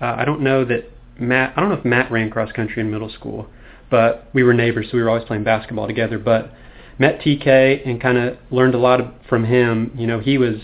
Uh, 0.01 0.17
I 0.19 0.25
don't 0.25 0.41
know 0.41 0.65
that 0.65 0.91
Matt. 1.19 1.55
I 1.57 1.61
don't 1.61 1.71
know 1.71 1.77
if 1.77 1.85
Matt 1.85 2.11
ran 2.11 2.31
cross 2.31 2.53
country 2.53 2.83
in 2.83 2.91
middle 2.91 3.11
school, 3.11 3.49
but 3.91 4.29
we 4.33 4.43
were 4.43 4.55
neighbors, 4.55 4.89
so 4.91 4.97
we 4.97 5.03
were 5.03 5.11
always 5.11 5.25
playing 5.25 5.45
basketball 5.45 5.87
together. 5.87 6.19
But 6.19 6.53
met 6.99 7.21
TK 7.21 7.87
and 7.87 8.01
kind 8.01 8.19
of 8.19 8.39
learned 8.51 8.75
a 8.75 8.79
lot 8.79 9.01
of, 9.01 9.09
from 9.29 9.45
him. 9.45 9.93
You 9.97 10.07
know, 10.07 10.19
he 10.21 10.39
was 10.39 10.57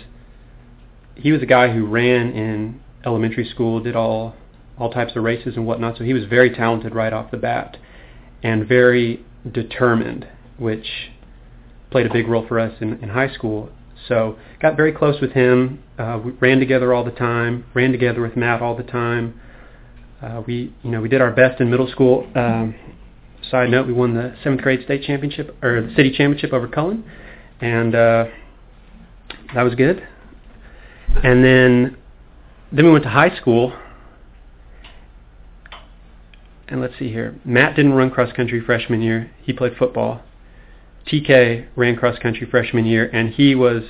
he 1.14 1.33
was 1.33 1.42
a 1.42 1.47
guy 1.47 1.73
who 1.73 1.87
ran 1.87 2.30
in 2.30 2.80
elementary 3.04 3.49
school, 3.49 3.80
did 3.80 3.97
all 3.97 4.35
all 4.78 4.90
types 4.90 5.16
of 5.16 5.25
races 5.25 5.57
and 5.57 5.66
whatnot. 5.66 5.99
So 5.99 6.04
he 6.04 6.14
was 6.14 6.25
very 6.25 6.54
talented 6.54 6.95
right 6.95 7.12
off 7.12 7.30
the 7.30 7.37
bat, 7.37 7.76
and 8.42 8.66
very 8.66 9.25
determined, 9.50 10.28
which 10.57 11.11
played 11.90 12.07
a 12.07 12.12
big 12.12 12.28
role 12.28 12.47
for 12.47 12.61
us 12.61 12.75
in, 12.80 12.95
in 13.02 13.11
high 13.11 13.33
school. 13.33 13.71
So 14.06 14.38
got 14.60 14.76
very 14.76 14.92
close 14.92 15.20
with 15.20 15.32
him. 15.32 15.82
Uh, 15.98 16.20
we 16.24 16.32
ran 16.32 16.60
together 16.60 16.94
all 16.94 17.04
the 17.04 17.10
time. 17.10 17.64
Ran 17.74 17.92
together 17.92 18.20
with 18.20 18.36
Matt 18.36 18.62
all 18.62 18.76
the 18.76 18.84
time. 18.84 19.40
Uh, 20.22 20.42
we, 20.46 20.74
you 20.82 20.90
know, 20.90 21.00
we 21.00 21.08
did 21.08 21.20
our 21.20 21.30
best 21.30 21.60
in 21.60 21.70
middle 21.70 21.88
school. 21.88 22.28
Um, 22.34 22.74
side 23.50 23.70
note, 23.70 23.86
we 23.86 23.92
won 23.92 24.14
the 24.14 24.34
seventh 24.42 24.62
grade 24.62 24.84
state 24.84 25.02
championship 25.04 25.56
or 25.62 25.82
the 25.82 25.94
city 25.94 26.10
championship 26.10 26.52
over 26.52 26.68
Cullen, 26.68 27.04
and 27.60 27.94
uh, 27.94 28.24
that 29.54 29.62
was 29.62 29.74
good. 29.74 30.06
And 31.22 31.44
then, 31.44 31.96
then 32.72 32.84
we 32.84 32.90
went 32.90 33.04
to 33.04 33.10
high 33.10 33.36
school. 33.36 33.72
And 36.68 36.80
let's 36.80 36.94
see 36.98 37.08
here. 37.08 37.38
Matt 37.44 37.76
didn't 37.76 37.94
run 37.94 38.10
cross 38.10 38.32
country 38.34 38.60
freshman 38.60 39.00
year. 39.00 39.30
He 39.42 39.52
played 39.52 39.76
football. 39.78 40.22
TK 41.08 41.66
ran 41.74 41.96
cross 41.96 42.18
country 42.18 42.46
freshman 42.50 42.84
year, 42.84 43.08
and 43.12 43.30
he 43.30 43.54
was 43.54 43.84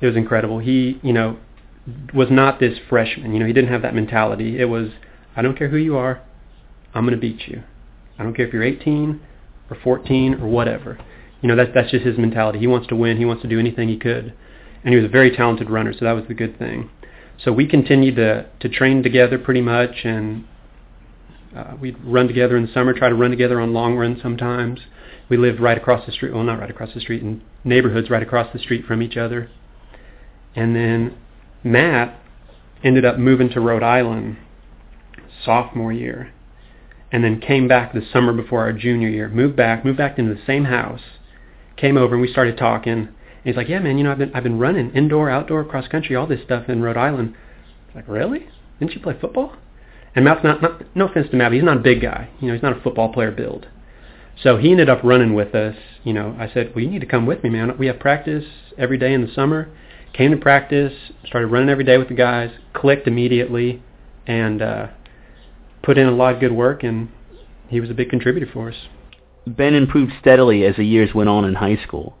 it 0.00 0.06
was 0.06 0.16
incredible. 0.16 0.58
He, 0.58 0.98
you 1.02 1.12
know, 1.12 1.36
was 2.14 2.28
not 2.30 2.58
this 2.58 2.78
freshman. 2.88 3.32
You 3.32 3.40
know, 3.40 3.46
he 3.46 3.52
didn't 3.52 3.70
have 3.70 3.82
that 3.82 3.94
mentality. 3.94 4.58
It 4.58 4.66
was, 4.66 4.88
I 5.36 5.42
don't 5.42 5.56
care 5.56 5.68
who 5.68 5.76
you 5.76 5.96
are, 5.96 6.22
I'm 6.94 7.04
going 7.04 7.14
to 7.14 7.20
beat 7.20 7.46
you. 7.48 7.62
I 8.18 8.22
don't 8.22 8.34
care 8.34 8.46
if 8.46 8.52
you're 8.52 8.62
18 8.62 9.20
or 9.70 9.76
14 9.82 10.34
or 10.34 10.48
whatever. 10.48 10.98
You 11.40 11.48
know, 11.48 11.56
that's 11.56 11.70
that's 11.74 11.90
just 11.90 12.04
his 12.04 12.18
mentality. 12.18 12.58
He 12.58 12.66
wants 12.66 12.88
to 12.88 12.96
win. 12.96 13.16
He 13.16 13.24
wants 13.24 13.42
to 13.42 13.48
do 13.48 13.58
anything 13.58 13.88
he 13.88 13.96
could, 13.96 14.34
and 14.84 14.92
he 14.92 14.96
was 14.96 15.06
a 15.06 15.08
very 15.08 15.34
talented 15.34 15.70
runner. 15.70 15.94
So 15.94 16.04
that 16.04 16.12
was 16.12 16.24
the 16.28 16.34
good 16.34 16.58
thing. 16.58 16.90
So 17.42 17.50
we 17.50 17.66
continued 17.66 18.16
to 18.16 18.46
to 18.60 18.68
train 18.68 19.02
together 19.02 19.38
pretty 19.38 19.62
much, 19.62 20.04
and 20.04 20.44
uh, 21.56 21.76
we'd 21.80 21.98
run 22.04 22.26
together 22.26 22.58
in 22.58 22.66
the 22.66 22.72
summer. 22.74 22.92
Try 22.92 23.08
to 23.08 23.14
run 23.14 23.30
together 23.30 23.58
on 23.58 23.72
long 23.72 23.96
runs 23.96 24.20
sometimes 24.20 24.80
we 25.30 25.36
lived 25.36 25.60
right 25.60 25.78
across 25.78 26.04
the 26.04 26.12
street. 26.12 26.34
Well, 26.34 26.42
not 26.42 26.58
right 26.58 26.70
across 26.70 26.92
the 26.92 27.00
street, 27.00 27.22
in 27.22 27.40
neighborhoods 27.64 28.10
right 28.10 28.22
across 28.22 28.52
the 28.52 28.58
street 28.58 28.84
from 28.84 29.00
each 29.00 29.16
other. 29.16 29.48
And 30.54 30.74
then 30.74 31.16
Matt 31.62 32.18
ended 32.82 33.04
up 33.04 33.16
moving 33.18 33.48
to 33.50 33.60
Rhode 33.60 33.84
Island 33.84 34.36
sophomore 35.44 35.92
year, 35.92 36.32
and 37.12 37.24
then 37.24 37.40
came 37.40 37.68
back 37.68 37.92
the 37.92 38.02
summer 38.12 38.32
before 38.32 38.60
our 38.60 38.72
junior 38.72 39.08
year. 39.08 39.28
Moved 39.28 39.56
back, 39.56 39.84
moved 39.84 39.98
back 39.98 40.18
into 40.18 40.34
the 40.34 40.44
same 40.46 40.64
house. 40.64 41.00
Came 41.76 41.96
over 41.96 42.14
and 42.14 42.20
we 42.20 42.30
started 42.30 42.58
talking. 42.58 42.92
And 42.92 43.08
he's 43.44 43.56
like, 43.56 43.68
"Yeah, 43.68 43.78
man, 43.78 43.96
you 43.96 44.04
know, 44.04 44.12
I've 44.12 44.18
been 44.18 44.32
I've 44.34 44.42
been 44.42 44.58
running 44.58 44.90
indoor, 44.90 45.30
outdoor, 45.30 45.64
cross 45.64 45.88
country, 45.88 46.16
all 46.16 46.26
this 46.26 46.42
stuff 46.42 46.68
in 46.68 46.82
Rhode 46.82 46.96
Island." 46.96 47.34
I 47.36 47.86
was 47.86 47.94
like, 47.96 48.08
"Really? 48.08 48.48
Didn't 48.80 48.94
you 48.94 49.00
play 49.00 49.16
football?" 49.18 49.54
And 50.14 50.24
Matt's 50.24 50.42
not, 50.42 50.60
not 50.60 50.82
no 50.96 51.06
offense 51.06 51.30
to 51.30 51.36
Matt, 51.36 51.50
but 51.50 51.54
he's 51.54 51.62
not 51.62 51.76
a 51.76 51.80
big 51.80 52.02
guy. 52.02 52.28
You 52.40 52.48
know, 52.48 52.54
he's 52.54 52.62
not 52.62 52.76
a 52.76 52.80
football 52.80 53.12
player 53.12 53.30
build. 53.30 53.68
So 54.42 54.56
he 54.56 54.70
ended 54.70 54.88
up 54.88 55.00
running 55.04 55.34
with 55.34 55.54
us. 55.54 55.76
You 56.02 56.12
know, 56.14 56.36
I 56.38 56.50
said, 56.52 56.72
well, 56.74 56.82
you 56.82 56.90
need 56.90 57.00
to 57.00 57.06
come 57.06 57.26
with 57.26 57.42
me, 57.42 57.50
man. 57.50 57.76
We 57.78 57.86
have 57.86 57.98
practice 57.98 58.44
every 58.78 58.98
day 58.98 59.12
in 59.12 59.26
the 59.26 59.32
summer. 59.32 59.70
Came 60.12 60.30
to 60.30 60.36
practice, 60.36 60.92
started 61.26 61.48
running 61.48 61.68
every 61.68 61.84
day 61.84 61.98
with 61.98 62.08
the 62.08 62.14
guys, 62.14 62.50
clicked 62.72 63.06
immediately, 63.06 63.82
and 64.26 64.60
uh, 64.60 64.88
put 65.82 65.98
in 65.98 66.08
a 66.08 66.12
lot 66.12 66.34
of 66.34 66.40
good 66.40 66.52
work, 66.52 66.82
and 66.82 67.10
he 67.68 67.80
was 67.80 67.90
a 67.90 67.94
big 67.94 68.10
contributor 68.10 68.50
for 68.52 68.70
us. 68.70 68.76
Ben 69.46 69.74
improved 69.74 70.12
steadily 70.20 70.64
as 70.64 70.76
the 70.76 70.84
years 70.84 71.14
went 71.14 71.28
on 71.28 71.44
in 71.44 71.54
high 71.54 71.78
school. 71.86 72.16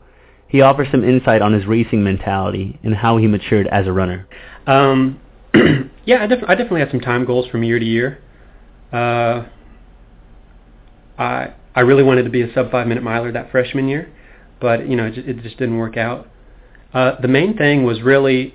He 0.46 0.60
offers 0.60 0.88
some 0.90 1.04
insight 1.04 1.42
on 1.42 1.52
his 1.52 1.66
racing 1.66 2.02
mentality 2.02 2.78
and 2.82 2.94
how 2.94 3.16
he 3.16 3.26
matured 3.26 3.66
as 3.68 3.86
a 3.86 3.92
runner. 3.92 4.28
Um, 4.66 5.20
yeah, 6.04 6.22
I, 6.22 6.26
def- 6.26 6.44
I 6.46 6.54
definitely 6.54 6.80
had 6.80 6.90
some 6.90 7.00
time 7.00 7.24
goals 7.24 7.48
from 7.48 7.62
year 7.62 7.78
to 7.78 7.84
year. 7.84 8.22
Uh, 8.92 9.46
I 11.18 11.54
I 11.74 11.80
really 11.80 12.02
wanted 12.02 12.24
to 12.24 12.30
be 12.30 12.42
a 12.42 12.52
sub 12.52 12.70
five 12.70 12.86
minute 12.86 13.02
miler 13.02 13.32
that 13.32 13.50
freshman 13.50 13.88
year, 13.88 14.10
but 14.60 14.88
you 14.88 14.96
know 14.96 15.06
it 15.06 15.18
it 15.18 15.42
just 15.42 15.58
didn't 15.58 15.78
work 15.78 15.96
out. 15.96 16.28
Uh, 16.92 17.20
the 17.20 17.28
main 17.28 17.56
thing 17.56 17.84
was 17.84 18.02
really, 18.02 18.54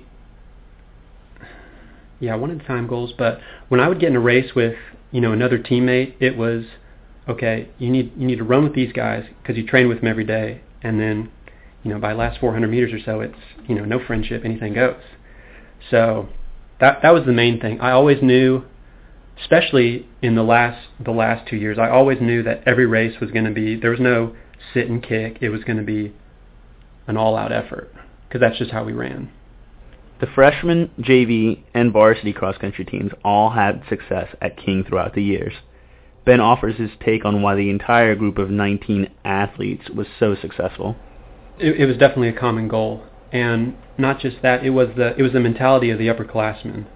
yeah, 2.20 2.34
I 2.34 2.36
wanted 2.36 2.64
time 2.66 2.86
goals, 2.86 3.14
but 3.16 3.40
when 3.68 3.80
I 3.80 3.88
would 3.88 3.98
get 3.98 4.10
in 4.10 4.16
a 4.16 4.20
race 4.20 4.54
with 4.54 4.76
you 5.10 5.20
know 5.20 5.32
another 5.32 5.58
teammate, 5.58 6.14
it 6.20 6.36
was 6.36 6.64
okay. 7.28 7.68
You 7.78 7.90
need 7.90 8.12
you 8.16 8.26
need 8.26 8.38
to 8.38 8.44
run 8.44 8.64
with 8.64 8.74
these 8.74 8.92
guys 8.92 9.24
because 9.42 9.56
you 9.56 9.66
train 9.66 9.88
with 9.88 10.00
them 10.00 10.08
every 10.08 10.24
day, 10.24 10.60
and 10.82 11.00
then 11.00 11.30
you 11.82 11.92
know 11.92 11.98
by 11.98 12.12
the 12.12 12.18
last 12.18 12.38
400 12.40 12.68
meters 12.68 12.92
or 12.92 13.00
so, 13.04 13.20
it's 13.20 13.38
you 13.66 13.74
know 13.74 13.84
no 13.84 14.04
friendship, 14.04 14.42
anything 14.44 14.74
goes. 14.74 15.00
So 15.90 16.28
that 16.80 17.00
that 17.02 17.14
was 17.14 17.24
the 17.24 17.32
main 17.32 17.60
thing. 17.60 17.80
I 17.80 17.92
always 17.92 18.22
knew 18.22 18.64
especially 19.40 20.06
in 20.22 20.34
the 20.34 20.42
last 20.42 20.88
the 20.98 21.10
last 21.10 21.48
two 21.48 21.56
years, 21.56 21.78
I 21.78 21.88
always 21.88 22.20
knew 22.20 22.42
that 22.42 22.62
every 22.66 22.86
race 22.86 23.20
was 23.20 23.30
going 23.30 23.44
to 23.44 23.50
be 23.50 23.76
there 23.76 23.90
was 23.90 24.00
no 24.00 24.34
sit 24.72 24.88
and 24.88 25.02
kick. 25.02 25.38
It 25.40 25.50
was 25.50 25.64
going 25.64 25.78
to 25.78 25.84
be 25.84 26.12
an 27.06 27.16
all-out 27.16 27.52
effort 27.52 27.92
because 28.28 28.40
that's 28.40 28.58
just 28.58 28.70
how 28.70 28.84
we 28.84 28.92
ran. 28.92 29.30
The 30.18 30.26
freshman, 30.26 30.90
JV, 30.98 31.62
and 31.74 31.92
varsity 31.92 32.32
cross-country 32.32 32.86
teams 32.86 33.12
all 33.22 33.50
had 33.50 33.82
success 33.88 34.28
at 34.40 34.56
King 34.56 34.82
throughout 34.82 35.14
the 35.14 35.22
years. 35.22 35.52
Ben 36.24 36.40
offers 36.40 36.76
his 36.76 36.90
take 37.04 37.24
on 37.24 37.42
why 37.42 37.54
the 37.54 37.70
entire 37.70 38.16
group 38.16 38.38
of 38.38 38.50
19 38.50 39.08
athletes 39.24 39.90
was 39.90 40.06
so 40.18 40.34
successful. 40.34 40.96
It, 41.58 41.80
it 41.80 41.86
was 41.86 41.98
definitely 41.98 42.28
a 42.28 42.38
common 42.38 42.66
goal, 42.66 43.04
and 43.30 43.76
not 43.98 44.18
just 44.18 44.38
that. 44.42 44.64
It 44.64 44.70
was 44.70 44.88
the 44.96 45.16
it 45.16 45.22
was 45.22 45.32
the 45.32 45.40
mentality 45.40 45.90
of 45.90 45.98
the 45.98 46.08
upperclassmen. 46.08 46.86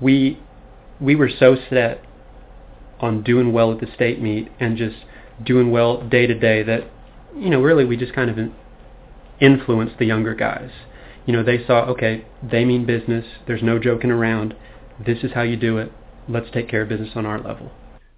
We 0.00 0.40
we 1.00 1.14
were 1.14 1.30
so 1.30 1.56
set 1.70 2.02
on 3.00 3.22
doing 3.22 3.52
well 3.52 3.72
at 3.72 3.80
the 3.80 3.86
state 3.94 4.20
meet 4.20 4.48
and 4.58 4.76
just 4.76 4.96
doing 5.44 5.70
well 5.70 6.06
day 6.08 6.26
to 6.26 6.34
day 6.34 6.62
that 6.62 6.90
you 7.36 7.48
know 7.48 7.60
really 7.60 7.84
we 7.84 7.96
just 7.96 8.12
kind 8.12 8.30
of 8.30 8.38
influenced 9.40 9.98
the 9.98 10.06
younger 10.06 10.34
guys. 10.34 10.70
You 11.26 11.32
know, 11.34 11.42
they 11.42 11.64
saw 11.64 11.84
okay, 11.90 12.24
they 12.42 12.64
mean 12.64 12.86
business. 12.86 13.24
There's 13.46 13.62
no 13.62 13.78
joking 13.78 14.10
around. 14.10 14.54
This 15.04 15.18
is 15.22 15.32
how 15.34 15.42
you 15.42 15.56
do 15.56 15.78
it. 15.78 15.92
Let's 16.28 16.50
take 16.52 16.68
care 16.68 16.82
of 16.82 16.88
business 16.88 17.10
on 17.14 17.26
our 17.26 17.40
level. 17.40 17.70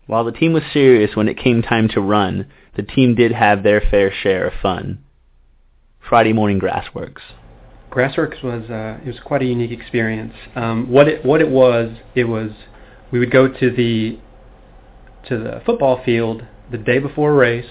While 0.06 0.25
the 0.25 0.32
team 0.32 0.52
was 0.52 0.62
serious 0.72 1.14
when 1.14 1.28
it 1.28 1.38
came 1.38 1.62
time 1.62 1.88
to 1.90 2.00
run, 2.00 2.46
the 2.76 2.82
team 2.82 3.14
did 3.14 3.32
have 3.32 3.62
their 3.62 3.80
fair 3.80 4.12
share 4.12 4.46
of 4.46 4.54
fun. 4.60 5.04
Friday 6.08 6.32
morning 6.32 6.58
grassworks. 6.58 7.20
Grassworks 7.90 8.42
was 8.42 8.70
uh, 8.70 8.99
it 9.04 9.06
was 9.06 9.20
quite 9.25 9.42
a 9.42 9.44
unique 9.44 9.73
experience. 9.73 10.35
Um, 10.54 10.90
what 10.90 11.09
it 11.09 11.25
what 11.25 11.40
it 11.40 11.49
was, 11.49 11.97
it 12.14 12.25
was 12.25 12.50
we 13.11 13.18
would 13.18 13.32
go 13.32 13.49
to 13.49 13.70
the 13.70 14.18
to 15.28 15.38
the 15.38 15.61
football 15.66 16.02
field 16.04 16.44
the 16.70 16.78
day 16.78 16.99
before 16.99 17.32
a 17.32 17.35
race, 17.35 17.70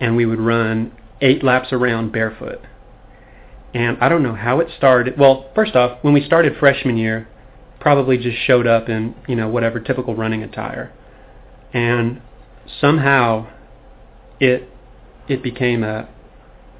and 0.00 0.16
we 0.16 0.26
would 0.26 0.40
run 0.40 0.92
eight 1.20 1.42
laps 1.42 1.72
around 1.72 2.12
barefoot. 2.12 2.60
And 3.74 3.98
I 4.00 4.08
don't 4.08 4.22
know 4.22 4.34
how 4.34 4.60
it 4.60 4.68
started. 4.76 5.18
Well, 5.18 5.50
first 5.54 5.74
off, 5.74 5.98
when 6.02 6.14
we 6.14 6.24
started 6.24 6.56
freshman 6.58 6.96
year, 6.96 7.28
probably 7.80 8.16
just 8.16 8.38
showed 8.38 8.66
up 8.66 8.88
in 8.88 9.14
you 9.26 9.34
know 9.34 9.48
whatever 9.48 9.80
typical 9.80 10.14
running 10.14 10.42
attire, 10.44 10.92
and 11.72 12.22
somehow 12.80 13.48
it 14.38 14.68
it 15.28 15.42
became 15.42 15.82
a, 15.82 16.08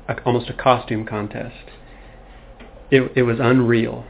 a 0.08 0.22
almost 0.24 0.48
a 0.48 0.54
costume 0.54 1.04
contest. 1.04 1.75
It 2.90 3.12
it 3.16 3.22
was 3.22 3.38
unreal. 3.40 4.04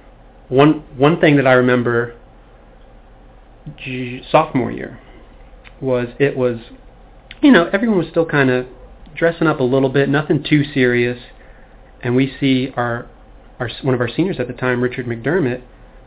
One 0.49 0.85
one 0.97 1.21
thing 1.21 1.37
that 1.37 1.47
I 1.47 1.53
remember 1.53 2.15
sophomore 4.31 4.71
year 4.71 5.01
was 5.81 6.09
it 6.19 6.37
was, 6.37 6.59
you 7.43 7.51
know, 7.51 7.69
everyone 7.73 7.99
was 7.99 8.09
still 8.09 8.27
kind 8.27 8.51
of 8.51 8.67
dressing 9.15 9.47
up 9.47 9.61
a 9.61 9.65
little 9.65 9.89
bit, 9.89 10.09
nothing 10.09 10.43
too 10.43 10.63
serious, 10.73 11.19
and 12.03 12.15
we 12.15 12.35
see 12.39 12.73
our 12.77 13.09
our 13.59 13.71
one 13.83 13.95
of 13.95 14.01
our 14.01 14.09
seniors 14.09 14.39
at 14.39 14.47
the 14.47 14.53
time, 14.55 14.83
Richard 14.83 15.07
McDermott, 15.07 15.63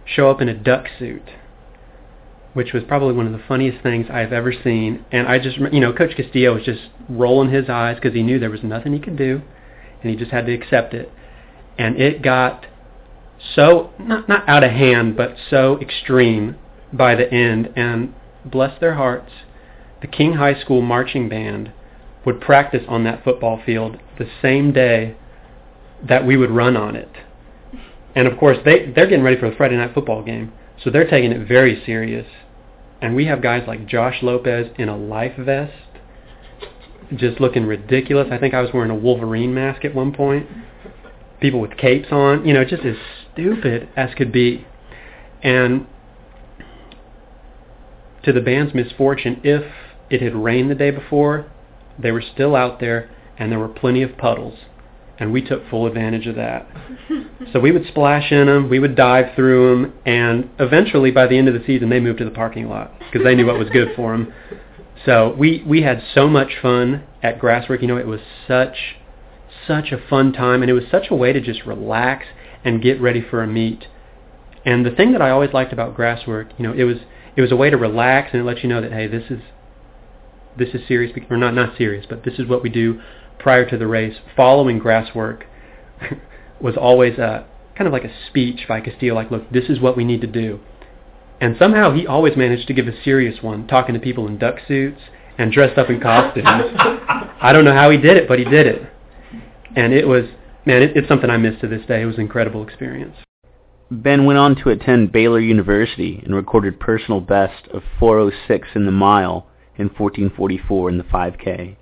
show 0.05 0.29
up 0.29 0.41
in 0.41 0.49
a 0.49 0.53
duck 0.53 0.85
suit, 0.97 1.29
which 2.53 2.73
was 2.73 2.83
probably 2.87 3.13
one 3.13 3.25
of 3.25 3.33
the 3.33 3.43
funniest 3.47 3.81
things 3.83 4.07
I've 4.11 4.33
ever 4.33 4.53
seen. 4.53 5.05
And 5.11 5.27
I 5.27 5.39
just, 5.39 5.57
you 5.57 5.79
know, 5.79 5.93
Coach 5.93 6.15
Castillo 6.15 6.55
was 6.55 6.63
just 6.63 6.81
rolling 7.09 7.51
his 7.51 7.69
eyes 7.69 7.95
because 7.95 8.13
he 8.13 8.23
knew 8.23 8.39
there 8.39 8.49
was 8.49 8.63
nothing 8.63 8.93
he 8.93 8.99
could 8.99 9.17
do, 9.17 9.41
and 10.01 10.09
he 10.09 10.15
just 10.15 10.31
had 10.31 10.45
to 10.45 10.53
accept 10.53 10.93
it. 10.93 11.11
And 11.79 11.99
it 11.99 12.21
got 12.21 12.67
so 13.55 13.91
not 13.97 14.27
not 14.27 14.47
out 14.47 14.63
of 14.65 14.71
hand, 14.71 15.15
but 15.15 15.35
so 15.49 15.79
extreme 15.79 16.57
by 16.91 17.15
the 17.15 17.31
end. 17.31 17.71
And 17.75 18.13
bless 18.45 18.79
their 18.79 18.95
hearts, 18.95 19.31
the 20.01 20.07
King 20.07 20.33
High 20.33 20.59
School 20.59 20.81
marching 20.81 21.29
band 21.29 21.71
would 22.25 22.41
practice 22.41 22.83
on 22.89 23.05
that 23.05 23.23
football 23.23 23.61
field 23.65 23.97
the 24.17 24.27
same 24.41 24.73
day 24.73 25.15
that 26.07 26.25
we 26.25 26.35
would 26.35 26.51
run 26.51 26.75
on 26.75 26.97
it. 26.97 27.09
And 28.13 28.27
of 28.27 28.37
course, 28.37 28.57
they 28.65 28.91
they're 28.93 29.07
getting 29.07 29.23
ready 29.23 29.39
for 29.39 29.49
the 29.49 29.55
Friday 29.55 29.77
night 29.77 29.93
football 29.93 30.21
game, 30.21 30.51
so 30.83 30.89
they're 30.89 31.09
taking 31.09 31.31
it 31.31 31.47
very 31.47 31.81
serious. 31.85 32.27
And 33.01 33.15
we 33.15 33.25
have 33.27 33.41
guys 33.41 33.63
like 33.65 33.85
Josh 33.87 34.17
Lopez 34.21 34.67
in 34.77 34.89
a 34.89 34.97
life 34.97 35.37
vest, 35.37 35.73
just 37.15 37.39
looking 37.39 37.65
ridiculous. 37.65 38.27
I 38.29 38.37
think 38.37 38.53
I 38.53 38.59
was 38.61 38.71
wearing 38.73 38.91
a 38.91 38.95
Wolverine 38.95 39.53
mask 39.53 39.85
at 39.85 39.95
one 39.95 40.11
point. 40.11 40.45
People 41.39 41.61
with 41.61 41.77
capes 41.77 42.09
on, 42.11 42.45
you 42.45 42.53
know, 42.53 42.65
just 42.65 42.83
as 42.83 42.95
stupid 43.31 43.89
as 43.95 44.13
could 44.15 44.31
be. 44.31 44.65
And 45.41 45.87
to 48.23 48.33
the 48.33 48.41
band's 48.41 48.73
misfortune, 48.73 49.39
if 49.43 49.63
it 50.09 50.21
had 50.21 50.35
rained 50.35 50.69
the 50.69 50.75
day 50.75 50.91
before, 50.91 51.49
they 51.97 52.11
were 52.11 52.21
still 52.21 52.55
out 52.55 52.79
there 52.79 53.09
and 53.37 53.51
there 53.51 53.59
were 53.59 53.69
plenty 53.69 54.01
of 54.01 54.17
puddles 54.17 54.59
and 55.19 55.33
we 55.33 55.41
took 55.41 55.69
full 55.69 55.85
advantage 55.85 56.27
of 56.27 56.35
that. 56.35 56.67
so 57.53 57.59
we 57.59 57.71
would 57.71 57.85
splash 57.87 58.31
in 58.31 58.47
them, 58.47 58.69
we 58.69 58.79
would 58.79 58.95
dive 58.95 59.35
through 59.35 59.83
them, 59.83 59.93
and 60.05 60.49
eventually 60.59 61.11
by 61.11 61.27
the 61.27 61.37
end 61.37 61.47
of 61.47 61.53
the 61.53 61.63
season 61.65 61.89
they 61.89 61.99
moved 61.99 62.19
to 62.19 62.25
the 62.25 62.31
parking 62.31 62.69
lot 62.69 62.97
because 62.99 63.23
they 63.23 63.35
knew 63.35 63.45
what 63.45 63.59
was 63.59 63.69
good 63.69 63.89
for 63.95 64.13
them. 64.13 64.33
So 65.05 65.35
we 65.37 65.63
we 65.65 65.81
had 65.81 66.01
so 66.13 66.27
much 66.27 66.53
fun 66.61 67.03
at 67.21 67.39
Grasswork. 67.39 67.81
You 67.81 67.87
know, 67.87 67.97
it 67.97 68.07
was 68.07 68.21
such 68.47 68.75
such 69.69 69.91
a 69.91 70.07
fun 70.09 70.33
time, 70.33 70.61
and 70.61 70.69
it 70.69 70.73
was 70.73 70.83
such 70.89 71.07
a 71.09 71.15
way 71.15 71.31
to 71.31 71.39
just 71.39 71.65
relax 71.65 72.25
and 72.65 72.81
get 72.81 72.99
ready 72.99 73.21
for 73.21 73.43
a 73.43 73.47
meet. 73.47 73.85
And 74.65 74.85
the 74.85 74.91
thing 74.91 75.13
that 75.13 75.21
I 75.21 75.29
always 75.29 75.53
liked 75.53 75.71
about 75.71 75.95
Grasswork, 75.95 76.51
you 76.57 76.67
know, 76.67 76.73
it 76.73 76.83
was 76.83 76.97
it 77.35 77.41
was 77.41 77.51
a 77.51 77.55
way 77.55 77.69
to 77.69 77.77
relax 77.77 78.31
and 78.33 78.41
it 78.41 78.45
lets 78.45 78.63
you 78.63 78.69
know 78.69 78.81
that 78.81 78.91
hey, 78.91 79.07
this 79.07 79.29
is 79.29 79.39
this 80.57 80.69
is 80.73 80.81
serious 80.87 81.15
or 81.29 81.37
not 81.37 81.53
not 81.53 81.77
serious, 81.77 82.05
but 82.09 82.23
this 82.25 82.39
is 82.39 82.47
what 82.47 82.63
we 82.63 82.69
do 82.69 82.99
prior 83.37 83.69
to 83.69 83.77
the 83.77 83.87
race, 83.87 84.17
following 84.35 84.81
Grasswork, 84.81 85.43
was 86.61 86.75
always 86.75 87.17
a 87.17 87.47
kind 87.75 87.87
of 87.87 87.93
like 87.93 88.03
a 88.03 88.13
speech 88.27 88.65
by 88.67 88.81
Castillo, 88.81 89.15
like, 89.15 89.31
look, 89.31 89.49
this 89.51 89.69
is 89.69 89.79
what 89.79 89.95
we 89.95 90.03
need 90.03 90.19
to 90.19 90.27
do. 90.27 90.59
And 91.39 91.55
somehow 91.57 91.93
he 91.93 92.05
always 92.05 92.35
managed 92.35 92.67
to 92.67 92.73
give 92.73 92.89
a 92.89 93.03
serious 93.03 93.41
one, 93.41 93.67
talking 93.67 93.93
to 93.93 94.01
people 94.01 94.27
in 94.27 94.37
duck 94.37 94.55
suits 94.67 94.99
and 95.37 95.53
dressed 95.53 95.77
up 95.77 95.89
in 95.89 95.99
costumes. 96.01 96.45
I 96.45 97.51
don't 97.53 97.63
know 97.63 97.73
how 97.73 97.89
he 97.89 97.97
did 97.97 98.17
it, 98.17 98.27
but 98.27 98.37
he 98.37 98.45
did 98.45 98.67
it. 98.67 98.88
And 99.75 99.93
it 99.93 100.07
was, 100.07 100.25
man, 100.65 100.81
it, 100.81 100.97
it's 100.97 101.07
something 101.07 101.29
I 101.29 101.37
miss 101.37 101.59
to 101.61 101.67
this 101.67 101.85
day. 101.85 102.01
It 102.01 102.05
was 102.05 102.15
an 102.15 102.21
incredible 102.21 102.63
experience. 102.63 103.15
Ben 103.91 104.25
went 104.25 104.37
on 104.37 104.55
to 104.57 104.69
attend 104.69 105.11
Baylor 105.11 105.39
University 105.39 106.21
and 106.23 106.35
recorded 106.35 106.79
personal 106.79 107.21
best 107.21 107.67
of 107.73 107.81
406 107.99 108.67
in 108.75 108.85
the 108.85 108.91
mile 108.91 109.47
and 109.77 109.89
1444 109.89 110.89
in 110.89 110.97
the 110.97 111.03
5K. 111.05 111.75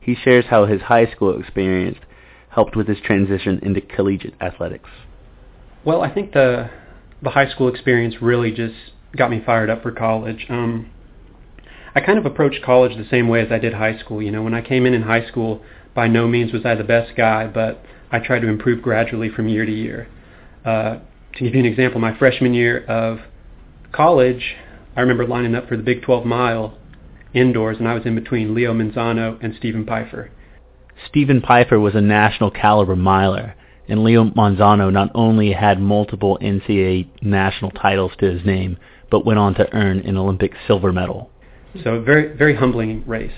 He 0.00 0.16
shares 0.16 0.46
how 0.50 0.66
his 0.66 0.82
high 0.82 1.10
school 1.12 1.38
experience 1.38 1.98
helped 2.48 2.74
with 2.74 2.88
his 2.88 2.98
transition 3.04 3.60
into 3.62 3.80
collegiate 3.80 4.34
athletics. 4.40 4.90
Well, 5.84 6.02
I 6.02 6.12
think 6.12 6.32
the 6.32 6.70
the 7.22 7.30
high 7.30 7.48
school 7.48 7.68
experience 7.68 8.16
really 8.20 8.50
just 8.50 8.74
got 9.16 9.30
me 9.30 9.40
fired 9.44 9.70
up 9.70 9.82
for 9.82 9.92
college. 9.92 10.46
Um, 10.48 10.90
I 11.94 12.00
kind 12.00 12.18
of 12.18 12.26
approached 12.26 12.64
college 12.64 12.96
the 12.96 13.08
same 13.08 13.28
way 13.28 13.40
as 13.40 13.52
I 13.52 13.58
did 13.58 13.74
high 13.74 13.98
school. 13.98 14.20
You 14.20 14.32
know, 14.32 14.42
when 14.42 14.54
I 14.54 14.60
came 14.60 14.86
in 14.86 14.94
in 14.94 15.02
high 15.02 15.26
school, 15.28 15.62
by 15.94 16.08
no 16.08 16.26
means 16.26 16.52
was 16.52 16.64
I 16.64 16.74
the 16.74 16.84
best 16.84 17.16
guy, 17.16 17.46
but 17.46 17.84
I 18.10 18.18
tried 18.18 18.40
to 18.40 18.48
improve 18.48 18.82
gradually 18.82 19.28
from 19.28 19.48
year 19.48 19.64
to 19.64 19.72
year. 19.72 20.08
Uh, 20.64 20.98
to 21.34 21.44
give 21.44 21.54
you 21.54 21.60
an 21.60 21.66
example, 21.66 22.00
my 22.00 22.16
freshman 22.18 22.54
year 22.54 22.84
of 22.86 23.20
college, 23.92 24.54
I 24.96 25.00
remember 25.00 25.26
lining 25.26 25.54
up 25.54 25.68
for 25.68 25.76
the 25.76 25.82
Big 25.82 26.02
12 26.02 26.24
mile 26.24 26.78
indoors, 27.34 27.78
and 27.78 27.88
I 27.88 27.94
was 27.94 28.04
in 28.04 28.14
between 28.14 28.54
Leo 28.54 28.74
Manzano 28.74 29.42
and 29.42 29.54
Stephen 29.56 29.84
Pifer. 29.86 30.30
Stephen 31.08 31.40
Pifer 31.40 31.80
was 31.80 31.94
a 31.94 32.00
national 32.00 32.50
caliber 32.50 32.96
miler, 32.96 33.54
and 33.88 34.04
Leo 34.04 34.24
Manzano 34.24 34.92
not 34.92 35.10
only 35.14 35.52
had 35.52 35.80
multiple 35.80 36.38
NCAA 36.40 37.08
national 37.22 37.70
titles 37.70 38.12
to 38.18 38.30
his 38.30 38.44
name, 38.44 38.76
but 39.10 39.26
went 39.26 39.38
on 39.38 39.54
to 39.54 39.72
earn 39.74 40.00
an 40.00 40.16
Olympic 40.16 40.52
silver 40.66 40.92
medal. 40.92 41.30
So 41.82 42.00
very, 42.00 42.36
very 42.36 42.54
humbling 42.54 43.04
race, 43.06 43.32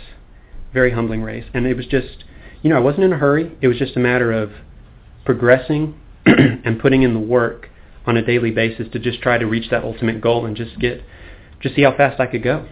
very 0.72 0.90
humbling 0.90 1.22
race, 1.22 1.44
and 1.54 1.66
it 1.66 1.76
was 1.76 1.86
just, 1.86 2.24
you 2.64 2.70
know, 2.70 2.76
I 2.76 2.80
wasn't 2.80 3.04
in 3.04 3.12
a 3.12 3.18
hurry. 3.18 3.56
It 3.60 3.68
was 3.68 3.76
just 3.76 3.94
a 3.94 4.00
matter 4.00 4.32
of 4.32 4.50
progressing 5.26 6.00
and 6.26 6.80
putting 6.80 7.02
in 7.02 7.12
the 7.12 7.20
work 7.20 7.68
on 8.06 8.16
a 8.16 8.24
daily 8.24 8.50
basis 8.50 8.88
to 8.92 8.98
just 8.98 9.20
try 9.20 9.36
to 9.36 9.44
reach 9.44 9.70
that 9.70 9.84
ultimate 9.84 10.22
goal 10.22 10.46
and 10.46 10.56
just 10.56 10.78
get, 10.80 11.02
just 11.60 11.76
see 11.76 11.82
how 11.82 11.94
fast 11.94 12.20
I 12.20 12.26
could 12.26 12.42
go. 12.42 12.66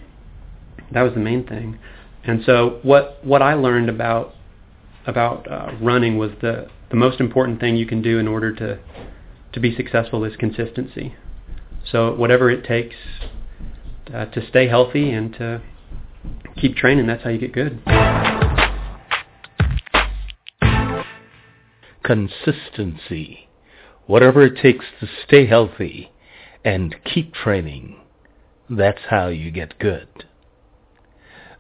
That 0.93 1.03
was 1.03 1.13
the 1.13 1.21
main 1.21 1.47
thing. 1.47 1.79
And 2.25 2.43
so 2.45 2.81
what 2.83 3.19
what 3.25 3.43
I 3.43 3.55
learned 3.55 3.91
about 3.91 4.35
about 5.07 5.51
uh, 5.51 5.73
running 5.81 6.17
was 6.17 6.31
the 6.41 6.69
the 6.91 6.97
most 6.97 7.21
important 7.21 7.61
thing 7.61 7.77
you 7.77 7.87
can 7.87 8.01
do 8.01 8.19
in 8.19 8.29
order 8.29 8.55
to 8.55 8.79
to 9.53 9.61
be 9.61 9.75
successful 9.75 10.25
is 10.25 10.37
consistency. 10.37 11.17
So 11.91 12.15
whatever 12.15 12.51
it 12.51 12.65
takes 12.65 12.95
uh, 14.15 14.27
to 14.27 14.47
stay 14.49 14.69
healthy 14.69 15.11
and 15.11 15.33
to 15.35 15.61
keep 16.57 16.77
training, 16.77 17.07
that's 17.07 17.25
how 17.25 17.31
you 17.31 17.39
get 17.39 17.53
good. 17.53 17.83
Consistency. 22.03 23.49
Whatever 24.07 24.43
it 24.43 24.61
takes 24.61 24.87
to 25.01 25.09
stay 25.25 25.47
healthy 25.47 26.11
and 26.65 26.97
keep 27.05 27.33
training, 27.35 28.01
that's 28.69 29.03
how 29.09 29.29
you 29.29 29.51
get 29.51 29.79
good. 29.79 30.27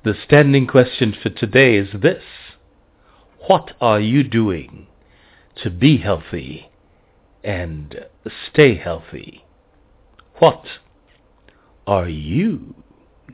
The 0.04 0.14
standing 0.24 0.66
question 0.66 1.14
for 1.22 1.30
today 1.30 1.76
is 1.76 1.88
this. 2.00 2.24
What 3.46 3.72
are 3.80 4.00
you 4.00 4.24
doing 4.24 4.88
to 5.62 5.70
be 5.70 5.98
healthy 5.98 6.70
and 7.44 8.06
stay 8.50 8.76
healthy? 8.76 9.44
What 10.38 10.64
are 11.86 12.08
you 12.08 12.74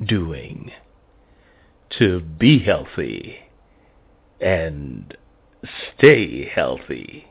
doing 0.04 0.72
to 1.98 2.20
be 2.20 2.58
healthy 2.58 3.38
and 4.40 5.16
stay 5.96 6.48
healthy? 6.48 7.26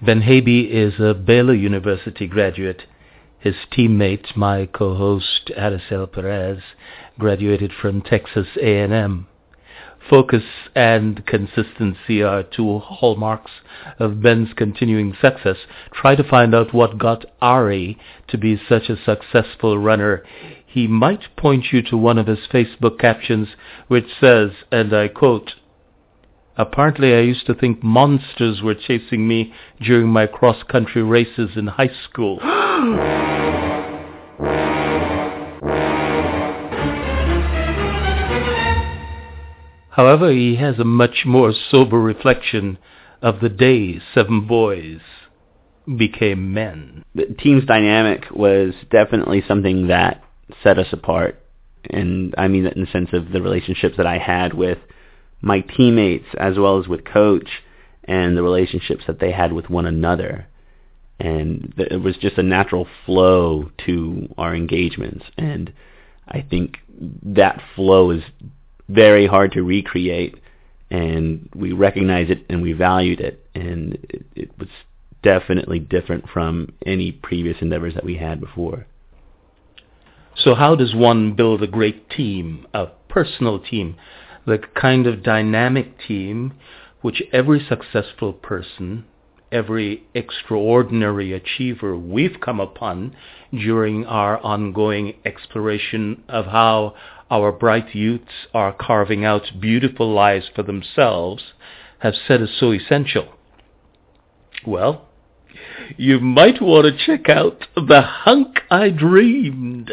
Ben 0.00 0.22
Haby 0.22 0.62
is 0.62 0.94
a 0.98 1.14
Baylor 1.14 1.54
University 1.54 2.26
graduate 2.26 2.82
his 3.42 3.56
teammate, 3.72 4.36
my 4.36 4.66
co-host 4.66 5.50
Arisel 5.56 6.06
Perez, 6.06 6.62
graduated 7.18 7.72
from 7.72 8.00
Texas 8.00 8.46
A&M. 8.56 9.26
Focus 10.08 10.42
and 10.74 11.24
consistency 11.26 12.22
are 12.22 12.42
two 12.42 12.78
hallmarks 12.80 13.52
of 13.98 14.22
Ben's 14.22 14.52
continuing 14.56 15.14
success. 15.20 15.56
Try 15.92 16.16
to 16.16 16.24
find 16.24 16.54
out 16.54 16.74
what 16.74 16.98
got 16.98 17.24
Ari 17.40 17.98
to 18.28 18.38
be 18.38 18.60
such 18.68 18.88
a 18.88 19.02
successful 19.02 19.78
runner. 19.78 20.24
He 20.66 20.86
might 20.86 21.36
point 21.36 21.66
you 21.72 21.82
to 21.82 21.96
one 21.96 22.18
of 22.18 22.26
his 22.26 22.46
Facebook 22.52 22.98
captions 22.98 23.48
which 23.88 24.06
says, 24.20 24.50
and 24.70 24.92
I 24.92 25.08
quote, 25.08 25.52
Apparently 26.56 27.14
I 27.14 27.20
used 27.20 27.46
to 27.46 27.54
think 27.54 27.82
monsters 27.82 28.60
were 28.62 28.74
chasing 28.74 29.26
me 29.26 29.54
during 29.80 30.08
my 30.08 30.26
cross-country 30.26 31.02
races 31.02 31.50
in 31.56 31.66
high 31.66 31.90
school. 32.04 32.38
However, 39.92 40.32
he 40.32 40.56
has 40.56 40.78
a 40.78 40.84
much 40.84 41.24
more 41.26 41.52
sober 41.52 42.00
reflection 42.00 42.78
of 43.20 43.40
the 43.40 43.50
day 43.50 44.00
seven 44.14 44.46
boys 44.46 45.00
became 45.98 46.54
men. 46.54 47.04
The 47.14 47.26
team's 47.26 47.66
dynamic 47.66 48.24
was 48.30 48.72
definitely 48.90 49.44
something 49.46 49.88
that 49.88 50.24
set 50.62 50.78
us 50.78 50.86
apart. 50.92 51.42
And 51.90 52.34
I 52.38 52.48
mean 52.48 52.64
that 52.64 52.74
in 52.74 52.82
the 52.82 52.90
sense 52.90 53.10
of 53.12 53.32
the 53.32 53.42
relationships 53.42 53.98
that 53.98 54.06
I 54.06 54.16
had 54.16 54.54
with 54.54 54.78
my 55.42 55.60
teammates 55.60 56.28
as 56.38 56.56
well 56.56 56.78
as 56.80 56.88
with 56.88 57.04
coach 57.04 57.48
and 58.04 58.34
the 58.34 58.42
relationships 58.42 59.04
that 59.06 59.20
they 59.20 59.30
had 59.30 59.52
with 59.52 59.68
one 59.68 59.84
another. 59.84 60.46
And 61.20 61.74
it 61.76 62.00
was 62.00 62.16
just 62.16 62.38
a 62.38 62.42
natural 62.42 62.86
flow 63.04 63.70
to 63.84 64.34
our 64.38 64.54
engagements. 64.54 65.26
And 65.36 65.74
I 66.26 66.40
think 66.48 66.78
that 67.24 67.60
flow 67.76 68.10
is 68.10 68.22
very 68.88 69.26
hard 69.26 69.52
to 69.52 69.62
recreate 69.62 70.36
and 70.92 71.48
we 71.54 71.72
recognized 71.72 72.30
it 72.30 72.44
and 72.50 72.60
we 72.60 72.72
valued 72.72 73.18
it, 73.18 73.42
and 73.54 73.94
it, 74.10 74.26
it 74.36 74.58
was 74.58 74.68
definitely 75.22 75.78
different 75.78 76.28
from 76.28 76.70
any 76.84 77.10
previous 77.10 77.56
endeavors 77.62 77.94
that 77.94 78.04
we 78.04 78.16
had 78.16 78.38
before. 78.38 78.86
So 80.36 80.54
how 80.54 80.74
does 80.74 80.94
one 80.94 81.34
build 81.34 81.62
a 81.62 81.66
great 81.66 82.10
team, 82.10 82.66
a 82.74 82.88
personal 83.08 83.58
team, 83.58 83.96
the 84.46 84.58
kind 84.58 85.06
of 85.06 85.22
dynamic 85.22 85.98
team 86.06 86.54
which 87.00 87.22
every 87.32 87.64
successful 87.68 88.32
person, 88.32 89.04
every 89.52 90.02
extraordinary 90.14 91.32
achiever 91.32 91.96
we've 91.96 92.40
come 92.40 92.58
upon 92.58 93.14
during 93.52 94.04
our 94.06 94.38
ongoing 94.38 95.14
exploration 95.24 96.24
of 96.28 96.46
how 96.46 96.94
our 97.30 97.52
bright 97.52 97.94
youths 97.94 98.46
are 98.52 98.72
carving 98.72 99.24
out 99.24 99.42
beautiful 99.60 100.12
lives 100.12 100.50
for 100.54 100.62
themselves 100.62 101.52
have 102.00 102.14
said 102.26 102.42
is 102.42 102.50
so 102.58 102.72
essential? 102.72 103.28
Well, 104.66 105.08
you 105.96 106.18
might 106.20 106.60
want 106.60 106.86
to 106.86 107.06
check 107.06 107.28
out 107.28 107.64
The 107.74 108.02
Hunk 108.02 108.60
I 108.70 108.90
Dreamed, 108.90 109.90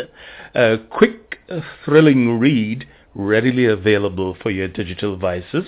a 0.56 0.78
quick, 0.89 1.39
thrilling 1.84 2.39
read 2.39 2.88
readily 3.19 3.65
available 3.65 4.34
for 4.41 4.49
your 4.49 4.67
digital 4.69 5.13
devices 5.13 5.65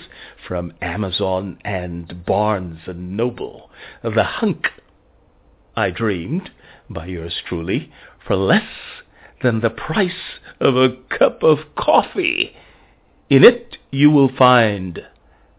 from 0.48 0.72
Amazon 0.80 1.58
and 1.64 2.24
Barnes 2.24 2.80
& 2.84 2.94
Noble. 2.94 3.70
The 4.02 4.24
Hunk 4.24 4.68
I 5.76 5.90
Dreamed 5.90 6.50
by 6.88 7.06
yours 7.06 7.42
truly 7.46 7.92
for 8.26 8.36
less 8.36 8.68
than 9.42 9.60
the 9.60 9.70
price 9.70 10.40
of 10.60 10.76
a 10.76 10.96
cup 11.18 11.42
of 11.42 11.58
coffee. 11.76 12.56
In 13.28 13.44
it 13.44 13.76
you 13.90 14.10
will 14.10 14.30
find 14.34 15.02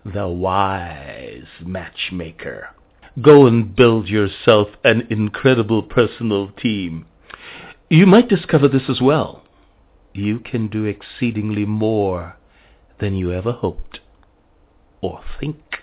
the 0.04 0.28
wise 0.28 1.46
matchmaker. 1.64 2.70
Go 3.22 3.46
and 3.46 3.76
build 3.76 4.08
yourself 4.08 4.70
an 4.84 5.06
incredible 5.12 5.84
personal 5.84 6.50
team. 6.50 7.06
You 7.90 8.08
might 8.08 8.30
discover 8.30 8.68
this 8.68 8.90
as 8.90 9.00
well. 9.00 9.43
You 10.14 10.40
can 10.40 10.68
do 10.68 10.86
exceedingly 10.86 11.66
more 11.66 12.38
than 13.00 13.16
you 13.16 13.32
ever 13.32 13.52
hoped 13.52 14.00
or 15.02 15.22
think. 15.40 15.83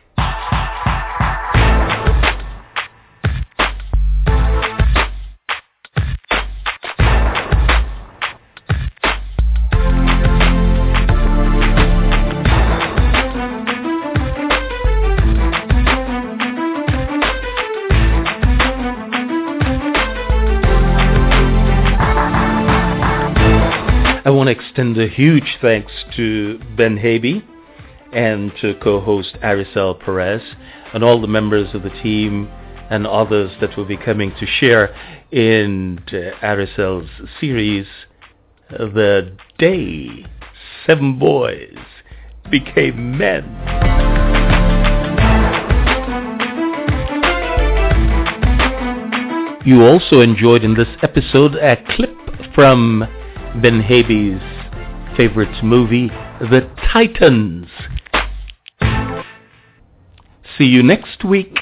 I 24.22 24.28
want 24.28 24.48
to 24.48 24.52
extend 24.52 24.98
a 24.98 25.08
huge 25.08 25.56
thanks 25.62 25.90
to 26.16 26.60
Ben 26.76 26.98
Haby 26.98 27.42
and 28.12 28.52
to 28.60 28.74
co-host 28.74 29.38
Arisel 29.42 29.94
Perez 29.94 30.42
and 30.92 31.02
all 31.02 31.22
the 31.22 31.26
members 31.26 31.74
of 31.74 31.82
the 31.82 31.90
team 32.02 32.46
and 32.90 33.06
others 33.06 33.50
that 33.62 33.78
will 33.78 33.86
be 33.86 33.96
coming 33.96 34.30
to 34.38 34.44
share 34.44 34.94
in 35.30 36.00
uh, 36.12 36.36
Arisel's 36.44 37.08
series, 37.40 37.86
The 38.68 39.34
Day 39.58 40.26
Seven 40.86 41.18
Boys 41.18 41.78
Became 42.50 43.16
Men. 43.16 43.44
You 49.64 49.82
also 49.84 50.20
enjoyed 50.20 50.62
in 50.62 50.74
this 50.74 50.88
episode 51.02 51.54
a 51.54 51.82
clip 51.94 52.14
from 52.54 53.08
Ben 53.56 53.80
Haby's 53.80 54.40
favorite 55.16 55.64
movie, 55.64 56.06
The 56.40 56.70
Titans. 56.92 57.66
See 60.56 60.64
you 60.64 60.84
next 60.84 61.24
week. 61.24 61.58